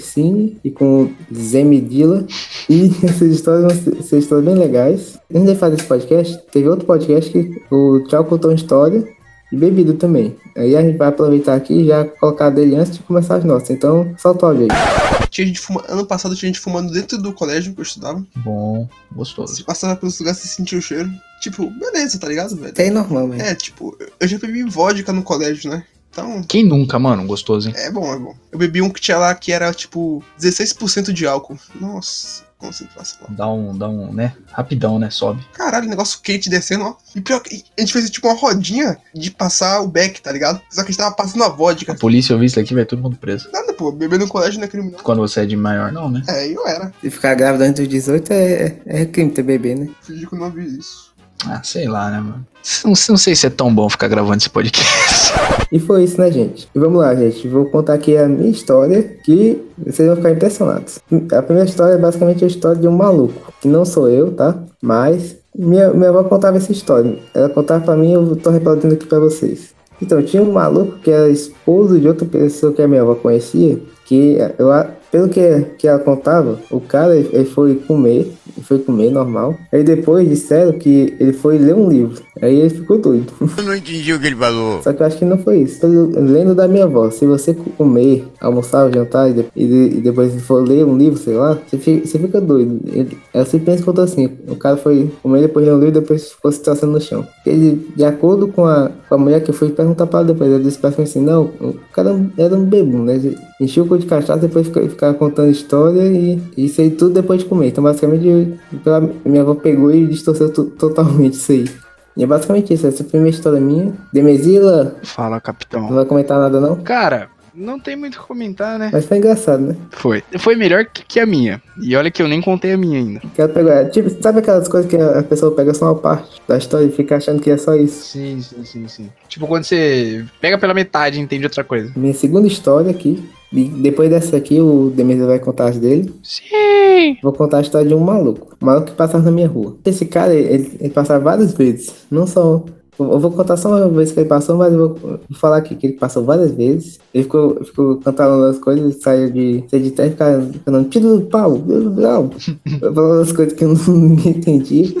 [0.00, 2.26] Cine e com o Zemidila.
[2.68, 5.18] E essas histórias vão ser histórias bem legais.
[5.34, 9.17] Antes de fazer esse podcast, teve outro podcast que o Tchau contou uma história
[9.52, 10.36] e bebida também.
[10.56, 13.70] Aí a gente vai aproveitar aqui e já colocar dele antes de começar as nossas.
[13.70, 15.28] Então, solta o áudio aí.
[15.30, 15.82] Tinha gente fuma...
[15.88, 18.24] Ano passado tinha gente fumando dentro do colégio que eu estudava.
[18.36, 19.54] Bom, gostoso.
[19.54, 21.10] Se passava pelos lugares e sentia o cheiro.
[21.40, 22.74] Tipo, beleza, tá ligado, velho?
[22.76, 23.42] É normal, velho.
[23.42, 25.84] É, tipo, eu já bebi vodka no colégio, né?
[26.10, 27.24] Então, Quem nunca, mano?
[27.26, 27.74] Gostoso, hein?
[27.76, 28.34] é bom, é bom.
[28.50, 31.58] Eu bebi um que tinha lá que era, tipo, 16% de álcool.
[31.80, 33.26] Nossa, concentração.
[33.30, 34.34] Dá um, dá um, né?
[34.50, 35.08] Rapidão, né?
[35.10, 35.46] Sobe.
[35.52, 36.96] Caralho, negócio quente descendo, ó.
[37.14, 40.60] E pior que a gente fez tipo uma rodinha de passar o beck, tá ligado?
[40.70, 41.92] Só que a gente tava passando a vodka.
[41.92, 43.48] A polícia ouviu isso aqui, vai todo mundo preso.
[43.52, 45.00] Nada, pô, beber no colégio não é criminal.
[45.02, 46.22] Quando você é de maior, não, né?
[46.28, 46.92] É, eu era.
[47.00, 49.88] Se ficar grávida antes dos 18 é, é crime ter bebê, né?
[50.02, 51.08] Fingi que eu não vi isso.
[51.46, 52.46] Ah, sei lá, né, mano?
[52.84, 55.07] Não, não sei se é tão bom ficar gravando esse podcast.
[55.70, 56.66] E foi isso, né, gente?
[56.74, 57.46] Vamos lá, gente.
[57.46, 60.98] Vou contar aqui a minha história que vocês vão ficar impressionados.
[61.30, 64.58] A primeira história é basicamente a história de um maluco, que não sou eu, tá?
[64.80, 67.18] Mas minha, minha avó contava essa história.
[67.34, 69.74] Ela contava pra mim, eu tô reproduzindo aqui pra vocês.
[70.00, 73.78] Então, tinha um maluco que era esposo de outra pessoa que a minha avó conhecia,
[74.06, 74.68] que eu,
[75.10, 75.40] pelo que,
[75.78, 79.56] que ela contava, o cara ele foi comer, ele foi comer normal.
[79.72, 82.22] Aí depois disseram que ele foi ler um livro.
[82.40, 83.32] Aí ele ficou doido.
[83.58, 84.80] Eu não entendi o que ele falou.
[84.82, 85.80] Só que eu acho que não foi isso.
[85.80, 90.40] Pelo, lendo da minha avó, se você comer, almoçar, jantar e, de- e de- depois
[90.42, 92.80] for ler um livro, sei lá, você fica, você fica doido.
[92.86, 96.52] Ele, ela simplesmente contou assim: o cara foi comer, depois ler um livro, depois ficou
[96.52, 97.26] se traçando no chão.
[97.44, 100.50] Ele, de acordo com a, com a mulher que eu fui perguntar pra ela depois,
[100.50, 103.20] ela disse pra mim assim: não, o cara era um bebum, né?
[103.60, 107.40] Enchia o cu de cachaça, depois fica- ficava contando história e isso aí tudo depois
[107.40, 107.68] de comer.
[107.68, 111.70] Então, basicamente, pela, minha avó pegou e distorceu totalmente isso aí.
[112.16, 113.92] E é basicamente isso, essa é a primeira história minha.
[114.12, 115.88] Demesila, Fala, não capitão.
[115.88, 116.74] vai comentar nada não?
[116.82, 118.90] Cara, não tem muito o que comentar, né?
[118.92, 119.76] Mas foi engraçado, né?
[119.90, 120.24] Foi.
[120.40, 121.62] Foi melhor que, a minha.
[121.80, 123.20] E olha que eu nem contei a minha ainda.
[123.34, 125.94] Que ela pegou, é, tipo, sabe aquelas coisas que a a pessoa pega só uma
[125.94, 128.04] parte da história e fica achando que é só isso?
[128.04, 129.10] Sim, sim, sim, sim.
[129.28, 131.92] Tipo, quando você pega pela metade e entende outra coisa.
[131.96, 133.22] Minha segunda história aqui.
[133.52, 136.12] E depois dessa aqui, o Demesila vai contar as dele.
[136.22, 137.16] Sim.
[137.22, 138.56] Vou contar a história de um maluco.
[138.60, 139.76] Um maluco que passava na minha rua.
[139.84, 141.92] Esse cara, ele, ele passava várias vezes.
[142.10, 142.64] Não só.
[142.98, 145.86] Eu vou contar só uma vez que ele passou, mas eu vou, falar aqui que
[145.86, 146.98] ele passou várias vezes.
[147.14, 151.18] Ele ficou, ficou cantando as coisas, saiu de ser de terra e ficava cantando tiro
[151.18, 152.30] do pau, tiro do pau.
[152.94, 154.96] Falando as coisas que eu não entendi.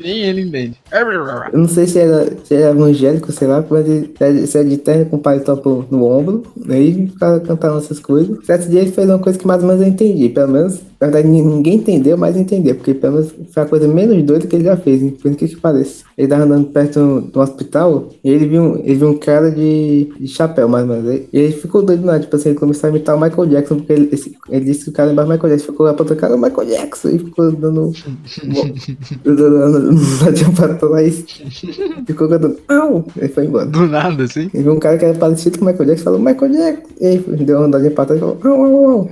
[0.00, 0.76] Nem ele entende.
[1.52, 4.68] Eu não sei se era, se era evangélico, sei lá, mas ele era- se era
[4.68, 8.44] de terra com o paletó no ombro, aí ficava cantando essas coisas.
[8.44, 11.06] Certo dia ele fez uma coisa que mais ou menos eu entendi, pelo menos, na
[11.08, 14.56] verdade ni- ninguém entendeu, mas entendeu, porque pelo menos foi a coisa menos doida que
[14.56, 16.04] ele já fez, hein, por incrível que pareça.
[16.16, 20.08] Ele tava andando perto do hospital e ele viu, um- ele viu um cara de,
[20.18, 21.20] de chapéu, mais ou menos.
[21.32, 22.18] E ele ficou doido, né?
[22.18, 24.90] Tipo assim, ele começou a imitar o Michael Jackson, porque ele, esse- ele disse que
[24.90, 27.52] o cara lembrava Michael Jackson, ficou lá pra outro cara, o Michael Jackson, e ficou
[27.52, 27.92] dando.
[29.24, 31.24] Não tinha pra trás.
[32.06, 33.04] Ficou cantando, au!
[33.16, 33.66] Ele foi embora.
[33.66, 34.50] Do nada, assim.
[34.52, 36.86] E viu um cara que era parecido com o Michael Jackson, falou, Michael Jackson!
[37.00, 39.10] E aí deu uma andadinha pra trás e falou, au, au, au!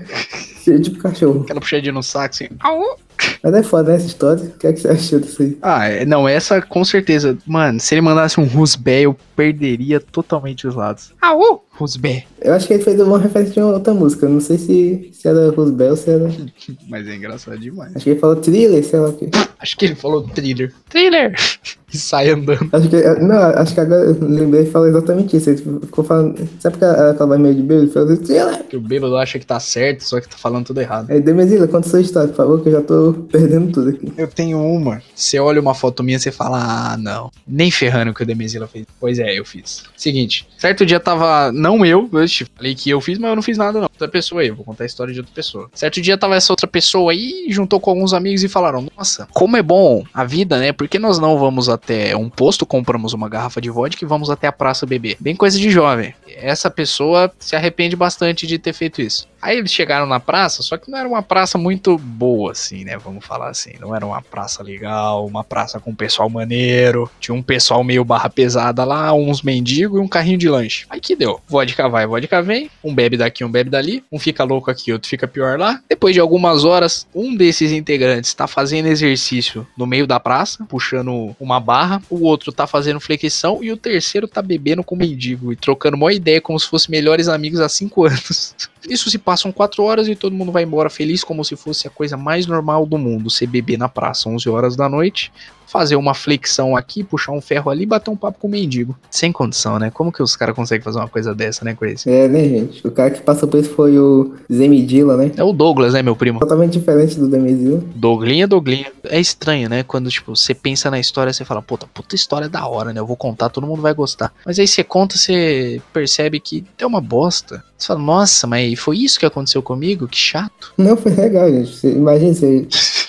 [0.64, 1.42] Cheio tipo cachorro.
[1.42, 2.48] Aquela puxadinha no saco, assim.
[2.60, 2.98] Au!
[3.42, 4.44] Mas é foda, né, essa história?
[4.44, 5.58] O que é que você achou disso aí?
[5.62, 7.36] Ah, é- não, essa com certeza.
[7.46, 11.12] Mano, se ele mandasse um Rusbé, eu perderia totalmente os lados.
[11.20, 11.64] Au!
[11.76, 12.24] Rusbé.
[12.40, 14.26] Eu acho que ele fez uma referência de uma outra música.
[14.26, 16.30] eu Não sei se, se era Roosevelt ou se era.
[16.88, 17.96] Mas é engraçado demais.
[17.96, 19.28] Acho que ele falou thriller, sei lá o quê.
[19.58, 20.72] Acho que ele falou thriller.
[20.88, 21.34] Thriller!
[21.92, 22.68] E sai andando.
[22.72, 23.00] Acho que.
[23.20, 25.48] Não, acho que agora eu lembrei e falou exatamente isso.
[25.50, 26.34] Ele ficou falando.
[26.58, 27.84] Sabe que ela aquela voz meio de bêbado?
[27.84, 28.64] Ele falou assim, thriller!
[28.64, 31.08] Que o bêbado acha que tá certo, só que tá falando tudo errado.
[31.08, 34.12] Aí, Demesila, conta sua história, por favor, que eu já tô perdendo tudo aqui.
[34.16, 35.02] Eu tenho uma.
[35.14, 37.30] Você olha uma foto minha, você fala, ah, não.
[37.46, 38.86] Nem ferrando que o Demesila fez.
[38.98, 39.84] Pois é, eu fiz.
[39.96, 41.52] Seguinte, certo dia tava.
[41.52, 43.88] Não eu, eu te falei que eu fiz, mas eu não fiz nada, não.
[43.92, 45.70] Outra pessoa aí, vou contar a história de outra pessoa.
[45.74, 49.56] Certo dia tava essa outra pessoa aí, juntou com alguns amigos e falaram: Nossa, como
[49.56, 50.72] é bom a vida, né?
[50.72, 54.30] Por que nós não vamos até um posto, compramos uma garrafa de vodka e vamos
[54.30, 55.16] até a praça beber?
[55.20, 56.14] Bem coisa de jovem.
[56.36, 59.26] Essa pessoa se arrepende bastante de ter feito isso.
[59.44, 62.96] Aí eles chegaram na praça, só que não era uma praça muito boa, assim, né?
[62.96, 63.72] Vamos falar assim.
[63.78, 67.10] Não era uma praça legal, uma praça com pessoal maneiro.
[67.20, 70.86] Tinha um pessoal meio barra pesada lá, uns mendigos e um carrinho de lanche.
[70.88, 71.42] Aí que deu?
[71.46, 72.70] Vodka vai, vodka vem.
[72.82, 74.02] Um bebe daqui, um bebe dali.
[74.10, 75.78] Um fica louco aqui, outro fica pior lá.
[75.90, 81.36] Depois de algumas horas, um desses integrantes tá fazendo exercício no meio da praça, puxando
[81.38, 82.00] uma barra.
[82.08, 86.14] O outro tá fazendo flexão e o terceiro tá bebendo com mendigo e trocando uma
[86.14, 88.54] ideia como se fossem melhores amigos há cinco anos.
[88.88, 91.88] Isso se passa passam quatro horas e todo mundo vai embora feliz, como se fosse
[91.88, 93.28] a coisa mais normal do mundo.
[93.28, 95.32] Você beber na praça 11 horas da noite,
[95.66, 98.96] fazer uma flexão aqui, puxar um ferro ali e bater um papo com o mendigo.
[99.10, 99.90] Sem condição, né?
[99.90, 102.08] Como que os caras conseguem fazer uma coisa dessa, né, Crazy?
[102.08, 102.86] É, né, gente?
[102.86, 105.32] O cara que passou por isso foi o Zemidila, né?
[105.36, 106.40] É o Douglas, né, meu primo?
[106.40, 107.82] Totalmente diferente do Demizila.
[107.94, 108.92] Douglinha, Douglinha.
[109.04, 109.82] É estranho, né?
[109.82, 113.00] Quando, tipo, você pensa na história, você fala, puta, puta história da hora, né?
[113.00, 114.32] Eu vou contar, todo mundo vai gostar.
[114.44, 117.62] Mas aí você conta, você percebe que é uma bosta.
[117.76, 120.08] Você fala, nossa, mas foi isso que aconteceu comigo?
[120.08, 120.72] Que chato.
[120.78, 121.86] Não, foi legal, gente.
[121.86, 122.66] Imagina você.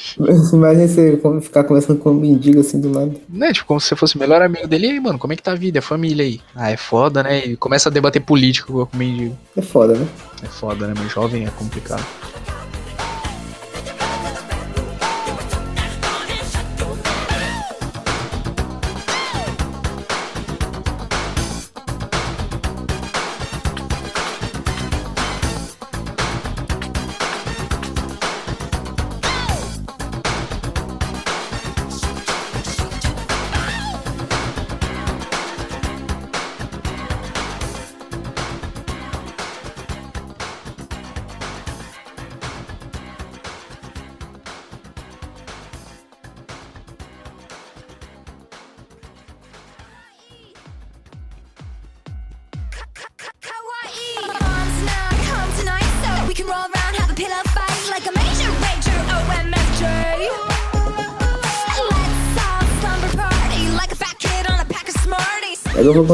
[0.53, 3.19] Imagina você ficar conversando com um mendigo assim do lado.
[3.29, 3.53] Né?
[3.53, 4.87] Tipo, como se você fosse o melhor amigo dele.
[4.87, 5.79] E aí, mano, como é que tá a vida?
[5.79, 6.39] A família aí?
[6.55, 7.45] Ah, é foda, né?
[7.45, 9.37] E começa a debater político com o mendigo.
[9.55, 10.07] É foda, né?
[10.43, 10.93] É foda, né?
[10.97, 12.05] Mas jovem é complicado.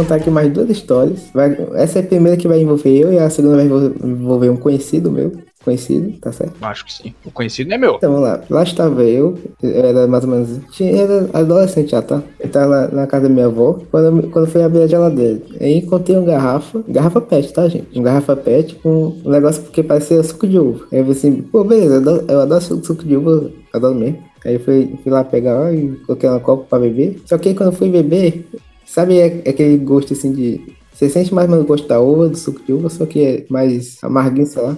[0.01, 1.29] Contar aqui mais duas histórias.
[1.33, 4.49] Vai- essa é a primeira que vai envolver eu e a segunda vai envol- envolver
[4.49, 5.31] um conhecido meu.
[5.63, 6.53] Conhecido, tá certo?
[6.59, 7.13] Acho que sim.
[7.23, 7.93] O conhecido não é meu.
[7.97, 8.41] Então vamos lá.
[8.49, 10.49] Lá estava eu, eu era mais ou menos.
[10.71, 12.19] Tinha, era adolescente já, tá?
[12.39, 15.39] Eu tava lá na casa da minha avó, quando, quando fui abrir a geladeira.
[15.59, 17.87] Aí encontrei uma garrafa, garrafa pet, tá, gente?
[17.93, 20.83] Uma garrafa pet com um negócio que parecia suco de uva.
[20.91, 24.17] Aí eu falei assim, pô, beleza, eu adoro, eu adoro suco, de uva, adoro mesmo.
[24.43, 27.21] Aí fui, fui lá pegar ó, e coloquei uma copa pra beber.
[27.27, 28.47] Só que aí quando eu fui beber,
[28.91, 30.61] sabe é- aquele gosto assim de.
[30.93, 33.97] Você sente mais o gosto da uva, do suco de uva, só que é mais
[34.03, 34.77] amarguinho, sei lá.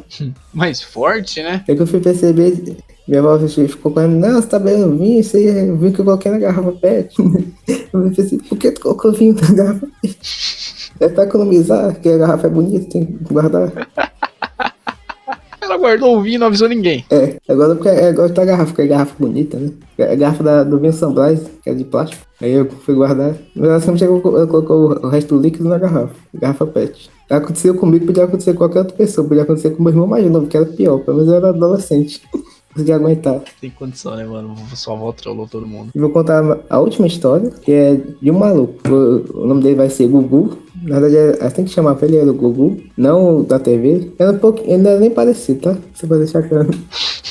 [0.54, 1.66] Mais forte, né?
[1.68, 5.36] Aí que eu fui perceber, minha avó ficou correndo, não, você tá bebendo vinho, isso
[5.36, 7.16] aí é vinho que eu coloquei na garrafa pet.
[7.94, 10.18] Eu pensei, por que tu colocou vinho na garrafa pet?
[11.00, 13.72] É pra economizar, que a garrafa é bonita, tem que guardar.
[15.64, 17.06] Ela guardou o vinho e não avisou ninguém.
[17.10, 19.72] É, agora porque é gosto da garrafa, porque é garrafa bonita, né?
[19.98, 22.26] É a garrafa da, do vinho Brás, que é de plástico.
[22.42, 23.36] Aí eu fui guardar.
[23.56, 27.10] Mas ela sempre chegou, ela colocou o resto do líquido na garrafa, garrafa pet.
[27.30, 30.48] Aconteceu comigo, podia acontecer com qualquer outra pessoa, podia acontecer com meu irmão mais novo,
[30.48, 32.22] que era pior, pelo menos eu era adolescente.
[32.74, 33.40] Conseguia aguentar.
[33.62, 34.56] Tem condição, né, mano?
[34.74, 35.92] Sua avó trollou todo mundo.
[35.94, 38.80] E vou contar a última história, que é de um maluco.
[39.34, 40.58] O nome dele vai ser Gugu.
[40.84, 44.12] Na verdade, é assim que chamava ele, era o Gugu, não o da TV.
[44.20, 45.78] Era um pouco, não era nem parecido, tá?
[45.94, 46.70] Você pode deixar claro.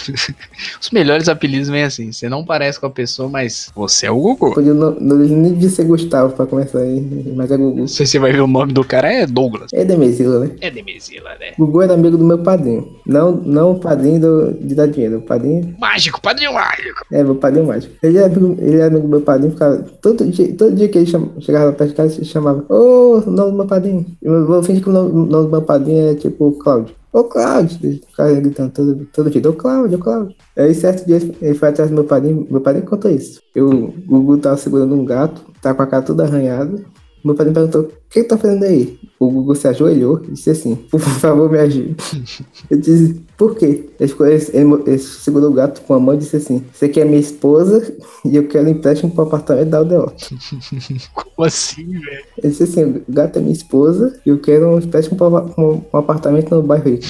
[0.81, 2.13] Os melhores apelidos vêm assim.
[2.13, 4.55] Você não parece com a pessoa, mas você é o Gugu.
[4.55, 7.87] Podia não, não nem devia ser Gustavo pra começar aí, mas é Gugu.
[7.89, 9.71] Se você vai ver o nome do cara, é Douglas.
[9.73, 10.51] É Demesila, né?
[10.61, 11.53] É Demesila, né?
[11.59, 12.89] Gugu era amigo do meu padrinho.
[13.07, 15.19] Não, não o padrinho do, de dar dinheiro.
[15.19, 17.05] O padrinho Mágico, padrinho mágico.
[17.13, 17.95] É, meu padrinho mágico.
[18.03, 19.79] Ele é amigo, ele é amigo do meu padrinho, ficava.
[20.01, 23.31] Todo dia, todo dia que ele cham- chegava perto de casa, ele chamava, ô, o
[23.31, 24.07] nome do meu padrinho.
[24.23, 26.95] Eu vou fingir que o nome, nome do meu padrinho é tipo Cláudio.
[27.13, 27.79] Ô Cláudio!
[28.19, 30.35] Ele gritando todo, todo dia, ô Cláudio, ô Cláudio.
[30.57, 33.41] Aí certo dia ele foi atrás do meu padrinho, meu padrinho contou isso.
[33.55, 36.83] Eu, o Gugu tava segurando um gato, tá com a cara toda arranhada.
[37.25, 38.99] Meu padrinho perguntou, o que tá fazendo aí?
[39.19, 41.97] O Gugu se ajoelhou e disse assim, por favor, me ajude.
[42.69, 43.89] Eu disse, por quê?
[44.01, 44.45] Ele, ficou, ele,
[44.87, 48.37] ele- segurou o gato com a mão e disse assim, você quer minha esposa e
[48.37, 50.15] eu quero empréstimo pro apartamento da Aldeota.
[51.15, 52.25] Como assim, velho?
[52.39, 55.61] Ele disse assim, o gato é minha esposa e eu quero um empréstimo pro apa-
[55.61, 57.05] um, um apartamento no bairro rico.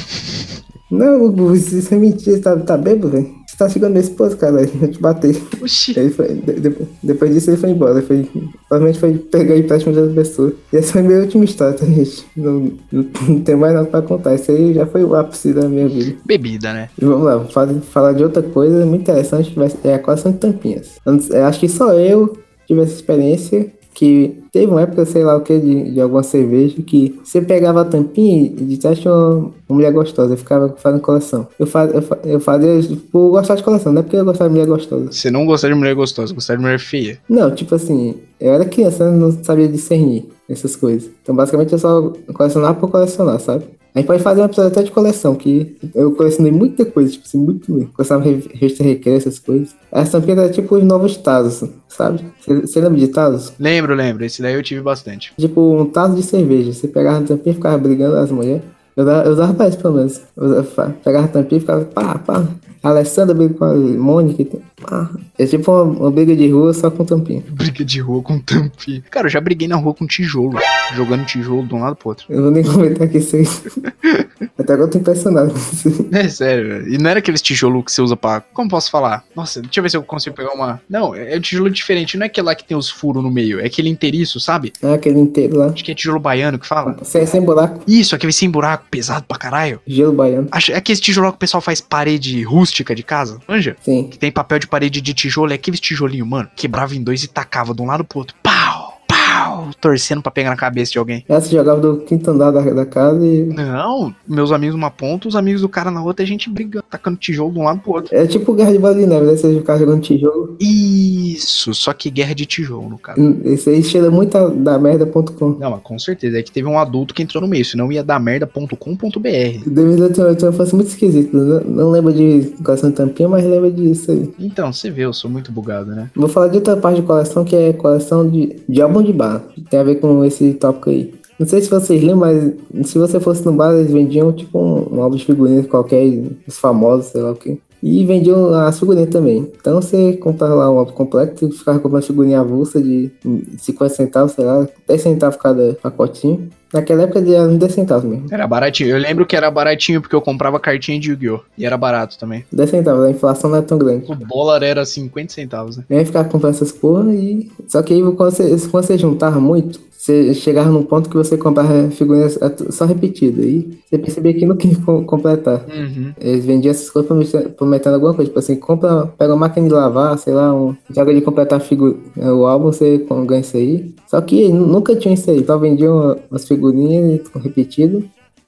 [0.91, 3.42] Não, Gugu, isso é mentira, você tá, tá bêbado, velho?
[3.63, 5.41] Tá chegando minha esposa, cara, eu vou te bater.
[5.63, 5.97] Oxi.
[5.97, 7.93] Ele foi, de- de- depois disso ele foi embora.
[7.99, 8.29] Ele foi,
[8.69, 10.53] provavelmente foi pegar empréstimo de outra pessoa.
[10.73, 12.25] E essa foi a minha última história, tá, gente?
[12.37, 14.35] Não, não, não tem mais nada pra contar.
[14.35, 16.17] Isso aí já foi o ápice da minha vida.
[16.27, 16.89] Bebida, né?
[17.01, 19.99] E vamos lá, fa- falar de outra coisa muito interessante, que vai ser- é a
[20.01, 20.89] coleção de tampinhas.
[21.31, 25.41] Eu acho que só eu tive essa experiência que teve uma época, sei lá o
[25.41, 29.51] que, de, de alguma cerveja, que você pegava a tampinha e de trás tinha uma,
[29.69, 31.47] mulher gostosa, eu ficava fazendo coleção.
[31.59, 34.55] Eu, faz, eu, eu fazia por gostar de coleção, não é porque eu gostava de
[34.55, 35.13] mulher gostosa.
[35.13, 37.19] Você não gostar de mulher gostosa, gostar de mulher feia.
[37.29, 41.11] Não, tipo assim, eu era criança, eu não sabia discernir essas coisas.
[41.23, 43.65] Então, basicamente, eu só colecionava por colecionar, sabe?
[43.95, 47.27] A gente pode fazer um episódio até de coleção, que eu colecionei muita coisa, tipo
[47.27, 47.91] assim, muito mesmo.
[47.93, 49.75] Colecionava rev- revista Recreio, essas coisas.
[49.91, 52.25] Essa tampinha era tipo os novos Tazos, sabe?
[52.47, 53.53] Você lembra de Tazos?
[53.59, 54.25] Lembro, lembro.
[54.25, 55.35] Esse daí eu tive bastante.
[55.39, 56.73] Tipo um tazo de cerveja.
[56.73, 58.63] Você pegava a tampinha e ficava brigando as mulheres.
[58.97, 60.21] Eu usava, eu usava pra isso, pelo menos.
[60.37, 62.49] Eu usava, pegava a tampinha e ficava pá, pá.
[62.83, 64.59] Alessandra briga com a Mônica.
[64.81, 65.11] Pá.
[65.39, 67.43] É tipo uma, uma briga de rua só com tampinha.
[67.51, 69.03] Briga de rua com tampinha.
[69.11, 70.59] Cara, eu já briguei na rua com tijolo.
[70.95, 72.27] Jogando tijolo de um lado pro outro.
[72.29, 73.45] Eu vou nem comentar aqui isso aí.
[74.59, 76.09] Até agora eu tô impressionado com isso.
[76.13, 76.95] É sério, velho.
[76.95, 78.41] E não era aqueles tijolos que você usa pra.
[78.41, 79.25] Como posso falar?
[79.35, 80.81] Nossa, deixa eu ver se eu consigo pegar uma.
[80.89, 82.17] Não, é um tijolo diferente.
[82.17, 83.61] Não é aquele lá que tem os furos no meio.
[83.61, 84.73] É aquele inteiriço, sabe?
[84.83, 85.67] É aquele inteiro lá.
[85.67, 86.97] Acho que é tijolo baiano que fala.
[87.03, 89.81] Sem, sem buraco, Isso, aquele sem buraco, pesado pra caralho.
[89.87, 90.49] gelo baiano.
[90.51, 93.39] Acho, é aquele tijolo que o pessoal faz parede rústica de casa.
[93.49, 93.77] Manja?
[93.83, 94.09] Sim.
[94.11, 95.53] Que tem papel de parede de tijolo.
[95.53, 96.49] É aqueles tijolinho, mano.
[96.57, 98.35] Quebrava em dois e tacava de um lado pro outro.
[98.43, 98.92] Pau!
[99.33, 99.71] Pau!
[99.81, 101.25] Torcendo pra pegar na cabeça de alguém.
[101.29, 103.45] Essa jogava do quinto andar da, da casa e.
[103.45, 107.17] Não, meus amigos numa ponta, os amigos do cara na outra, a gente brigando, tacando
[107.17, 108.15] tijolo de um lado pro outro.
[108.15, 109.37] É tipo guerra de bola de neve, né?
[109.37, 110.57] Você ficar jogando tijolo.
[110.61, 113.21] Isso, só que guerra de tijolo, no caso.
[113.45, 115.57] Esse aí cheira muito a- da merda.com.
[115.59, 116.39] Não, mas com certeza.
[116.39, 119.63] É que teve um adulto que entrou no meio, senão ia dar merda.com.br.
[119.67, 121.37] Devido a ter uma infância muito esquisita.
[121.37, 124.31] Não, não lembro de coleção de tampinha, mas lembro disso aí.
[124.39, 126.11] Então, você vê, eu sou muito bugado, né?
[126.15, 129.43] Vou falar de outra parte de coleção que é coleção de, de álbum de bar.
[129.71, 131.15] Tem a ver com esse tópico aí.
[131.39, 134.97] Não sei se vocês lembram, mas se você fosse no bar, eles vendiam tipo um,
[134.97, 136.05] um álbum de figurinhas qualquer,
[136.47, 137.59] os famosos, sei lá o que.
[137.83, 139.51] E vendiam as figurinhas também.
[139.61, 143.95] Então você comprava lá um álbum completo e ficava comprando figurinha avulsa de hum, 50
[143.95, 146.49] centavos, sei lá, 10 centavos cada pacotinho.
[146.73, 148.27] Naquela época era uns 10 centavos mesmo.
[148.31, 148.91] Era baratinho.
[148.91, 151.41] Eu lembro que era baratinho porque eu comprava cartinha de Yu-Gi-Oh!
[151.59, 152.45] E era barato também.
[152.51, 154.11] 10 centavos, a inflação não é tão grande.
[154.11, 155.85] O dólar era 50 centavos, né?
[155.91, 157.51] Eu ia ficar comprando essas porra e.
[157.67, 161.37] Só que aí quando você, quando você juntava muito, você chegava num ponto que você
[161.37, 163.45] comprava figurinhas at- só repetidas.
[163.45, 165.65] E você percebia que não queria com- completar.
[165.69, 166.13] Uhum.
[166.21, 167.09] Eles vendiam essas coisas
[167.57, 168.29] prometendo- alguma coisa.
[168.29, 170.75] Tipo assim, compra, pega uma máquina de lavar, sei lá, um.
[170.93, 173.95] Joga de completar figu- o álbum, você ganha isso aí.
[174.09, 175.45] Só que nu- nunca tinha isso aí.
[175.47, 178.03] Só vendiam as figurinhas repetidas.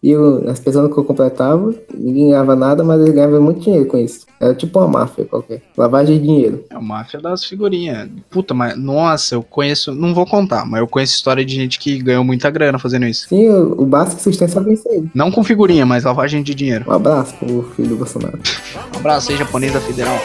[0.06, 3.86] E o- as pessoas que eu completava, ninguém ganhava nada, mas eles ganhavam muito dinheiro
[3.86, 4.26] com isso.
[4.38, 5.62] Era tipo uma máfia qualquer.
[5.78, 6.62] Lavagem de dinheiro.
[6.68, 8.10] É a máfia das figurinhas.
[8.28, 9.94] Puta, mas nossa, eu conheço.
[9.94, 13.26] Não vou contar, mas eu conheço história de gente que ganhou muita grana fazendo isso.
[13.30, 15.04] Sim, o, o básico sustenta bem isso aí.
[15.14, 16.84] Não com figurinha, mas lavagem de dinheiro.
[16.86, 18.38] Um abraço pro filho do Bolsonaro.
[18.94, 20.18] Um abraço aí, japonesa federal.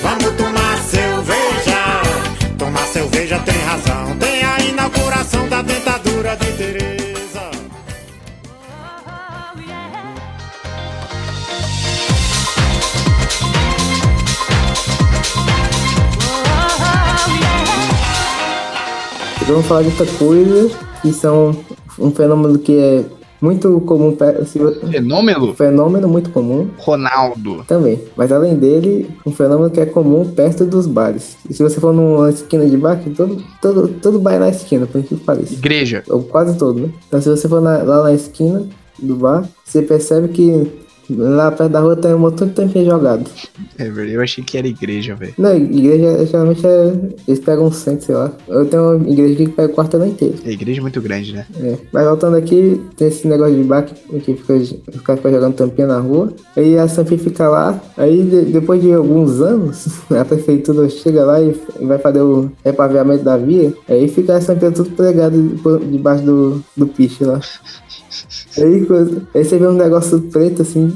[0.00, 2.02] Vamos tomar cerveja.
[2.56, 4.16] Tomar cerveja tem razão.
[4.18, 4.27] Tem
[19.48, 21.56] Vamos falar de outra coisa, que são
[21.98, 23.04] um fenômeno que é
[23.40, 25.54] muito comum, um Fenômeno?
[25.54, 27.64] fenômeno muito comum Ronaldo.
[27.66, 27.98] também.
[28.16, 31.36] Mas além dele, um fenômeno que é comum perto dos bares.
[31.48, 34.86] E se você for numa esquina de bar, todo, todo, todo bar é na esquina,
[34.86, 35.54] por que pareça.
[35.54, 36.02] Igreja.
[36.08, 36.90] Ou quase todo, né?
[37.06, 38.66] Então se você for na- lá na esquina
[38.98, 40.66] do bar, você percebe que
[41.10, 43.24] lá perto da rua tem um montão de tampinha jogado.
[43.78, 45.34] É verdade, eu achei que era igreja, velho.
[45.38, 46.92] Não, igreja geralmente é.
[47.26, 48.32] Eles pegam um centro, sei lá.
[48.48, 50.34] Eu tenho uma igreja aqui que pega o quarteirão inteiro.
[50.44, 51.46] A igreja é muito grande, né?
[51.62, 51.76] É.
[51.92, 54.54] Mas voltando aqui, tem esse negócio de bar que, que fica,
[54.96, 56.32] o cara fica jogando tampinha na rua.
[56.56, 57.80] Aí a tampinha fica lá.
[57.96, 63.24] Aí de- depois de alguns anos, a prefeitura chega lá e vai fazer o repaveamento
[63.24, 63.72] da via.
[63.88, 65.36] Aí fica essa tampinha tudo pregada
[65.90, 67.40] debaixo do, do piche lá.
[68.64, 70.94] Aí, você vê um negócio preto assim,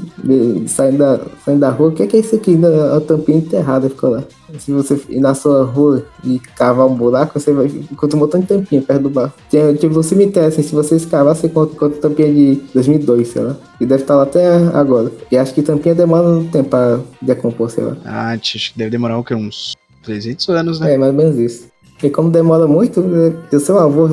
[0.67, 1.89] saindo, da, saindo da rua.
[1.89, 2.55] O que é, que é isso aqui?
[2.55, 4.23] Não, A tampinha enterrada ficou lá.
[4.59, 8.39] Se você ir na sua rua e cavar um buraco, você vai encontrar um montão
[8.39, 9.33] de tampinha perto do bar.
[9.49, 13.41] Tem tipo um cemitério, assim, se você escavar, você encontra, encontra tampinha de 2002, sei
[13.41, 13.57] lá.
[13.81, 15.11] E deve estar lá até agora.
[15.31, 17.97] E acho que tampinha demora um tempo pra decompor, sei lá.
[18.05, 19.33] Ah, acho que deve demorar o quê?
[19.33, 20.93] Uns 300 anos, né?
[20.93, 21.72] É, mais ou menos isso.
[22.03, 24.09] E como demora muito, né, se o seu avô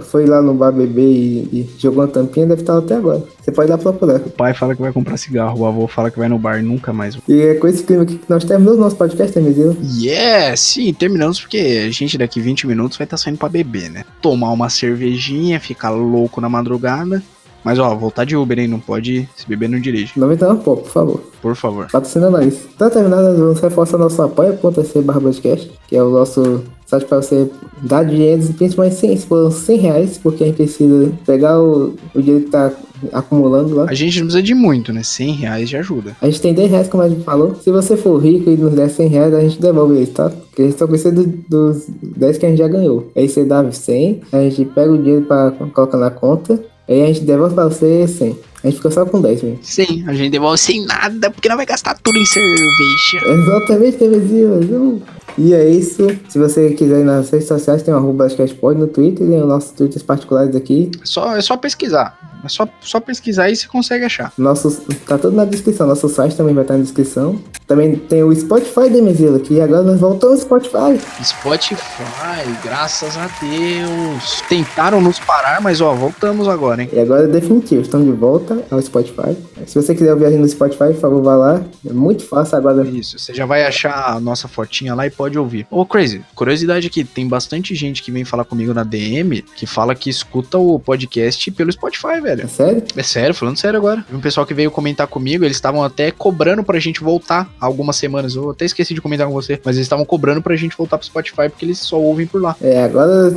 [0.00, 3.22] foi lá no bar beber e, e jogou uma tampinha, deve estar lá até agora.
[3.40, 4.16] Você pode ir lá procurar.
[4.16, 6.62] O pai fala que vai comprar cigarro, o avô fala que vai no bar e
[6.62, 7.16] nunca mais.
[7.26, 9.76] E é com esse clima aqui que nós terminamos o nosso podcast, né, Mizilo?
[9.98, 14.04] Yeah, sim, terminamos porque a gente daqui 20 minutos vai estar saindo pra beber, né?
[14.20, 17.22] Tomar uma cervejinha, ficar louco na madrugada.
[17.66, 18.68] Mas ó, voltar de Uber, hein?
[18.68, 20.12] Não pode se beber, não dirige.
[20.16, 21.20] 99 pô, por favor.
[21.42, 21.88] Por favor.
[21.90, 22.66] Patrocina nós.
[22.78, 27.50] Terminar, nós vamos reforçar nosso apoio.se barra podcast, que é o nosso site para você
[27.82, 32.22] dar dinheiro, principalmente 100, se for 100 reais, porque a gente precisa pegar o, o
[32.22, 32.70] dinheiro que tá
[33.12, 33.86] acumulando lá.
[33.88, 35.02] A gente não precisa de muito, né?
[35.02, 36.16] 100 reais já ajuda.
[36.22, 37.54] A gente tem 10 reais, como a gente falou.
[37.56, 40.30] Se você for rico e nos der 100 reais, a gente devolve eles, tá?
[40.30, 43.10] Porque a gente só precisa do- dos 10 que a gente já ganhou.
[43.16, 46.62] Aí você dá 100, a gente pega o dinheiro pra colocar na conta,
[46.92, 48.38] aí a gente devolve pra você 100.
[48.62, 49.58] A gente fica só com 10 mesmo.
[49.62, 53.24] Sim, a gente devolve sem nada, porque não vai gastar tudo em cerveja.
[53.24, 55.02] Exatamente, TVzinho.
[55.38, 56.06] E é isso.
[56.28, 59.46] Se você quiser ir nas redes sociais, tem o arroba Basquetepod no Twitter e os
[59.46, 60.90] nossos Twitters particulares aqui.
[61.00, 62.25] É só, é só pesquisar.
[62.44, 64.32] É só, só pesquisar aí você consegue achar.
[64.38, 65.86] Nosso, tá tudo na descrição.
[65.86, 67.38] Nosso site também vai estar na descrição.
[67.66, 71.00] Também tem o Spotify de Mesila, que agora nós voltamos ao Spotify.
[71.22, 74.40] Spotify, graças a Deus.
[74.48, 76.90] Tentaram nos parar, mas ó, voltamos agora, hein?
[76.92, 79.36] E agora é definitivo, estamos de volta ao Spotify.
[79.66, 81.62] Se você quiser ouvir a gente no Spotify, por favor, vá lá.
[81.84, 82.86] É muito fácil agora.
[82.86, 85.66] Isso, você já vai achar a nossa fotinha lá e pode ouvir.
[85.70, 89.94] Ô, Crazy, curiosidade aqui, tem bastante gente que vem falar comigo na DM que fala
[89.94, 92.48] que escuta o podcast pelo Spotify, É velho.
[92.48, 92.82] sério?
[92.96, 94.04] É sério, falando sério agora.
[94.12, 98.34] Um pessoal que veio comentar comigo, eles estavam até cobrando pra gente voltar algumas semanas.
[98.34, 101.06] Eu até esqueci de comentar com você, mas eles estavam cobrando pra gente voltar pro
[101.06, 102.56] Spotify porque eles só ouvem por lá.
[102.60, 103.32] É, agora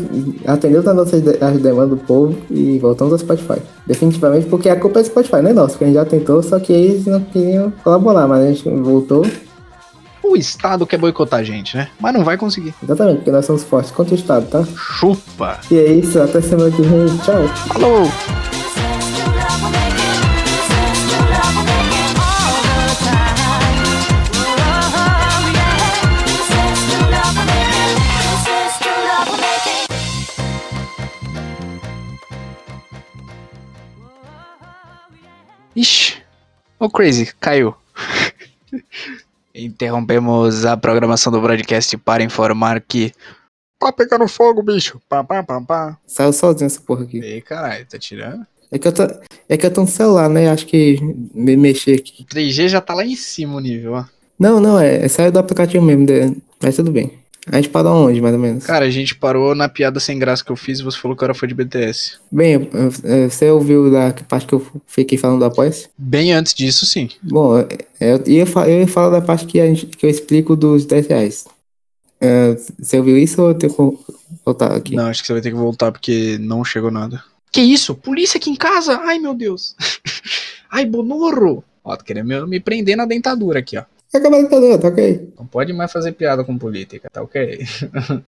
[0.45, 3.61] atendeu as nossas de- as demandas do povo e voltamos ao Spotify.
[3.85, 6.41] Definitivamente, porque a culpa é do Spotify, não é nossa, porque a gente já tentou,
[6.43, 9.25] só que eles não queriam colaborar, mas a gente voltou.
[10.21, 11.87] O Estado quer boicotar a gente, né?
[11.99, 12.75] Mas não vai conseguir.
[12.83, 14.63] Exatamente, porque nós somos fortes contra o Estado, tá?
[14.77, 15.59] Chupa!
[15.71, 17.47] E é isso, até semana que vem, tchau.
[17.73, 18.58] Falou!
[36.79, 37.75] Ô Crazy, caiu.
[39.53, 43.11] Interrompemos a programação do broadcast para informar que.
[43.79, 45.01] Tá pegando fogo, bicho.
[45.09, 45.97] Pá, pá, pá, pá.
[46.05, 47.19] Saiu sozinho essa porra aqui.
[47.19, 48.45] Ei, caralho, tá tirando?
[48.71, 49.03] É que eu tô,
[49.47, 50.49] é que eu tô no celular, né?
[50.49, 50.97] Acho que
[51.33, 52.23] me mexer aqui.
[52.25, 54.05] 3G já tá lá em cima o nível, ó.
[54.37, 57.18] Não, não, é, é saiu do aplicativo mesmo, de- mas tudo bem.
[57.51, 58.65] A gente parou onde, mais ou menos?
[58.65, 61.23] Cara, a gente parou na piada sem graça que eu fiz e você falou que
[61.23, 62.19] era fã de BTS.
[62.31, 62.69] Bem,
[63.27, 65.89] você ouviu da parte que eu fiquei falando do Apoia-se?
[65.97, 67.09] Bem antes disso, sim.
[67.23, 67.67] Bom, é,
[67.99, 71.07] eu ia, eu ia falar da parte que, a gente, que eu explico dos 10
[71.07, 71.45] reais.
[72.21, 74.13] É, você ouviu isso ou eu tenho que
[74.45, 74.95] voltar aqui?
[74.95, 77.23] Não, acho que você vai ter que voltar porque não chegou nada.
[77.51, 77.95] Que isso?
[77.95, 78.99] Polícia aqui em casa?
[79.03, 79.75] Ai, meu Deus.
[80.69, 81.63] Ai, Bonoro.
[81.83, 83.83] Ó, tá querendo me prender na dentadura aqui, ó.
[84.13, 85.33] Acabou de tá ok?
[85.37, 87.59] Não pode mais fazer piada com política, tá ok?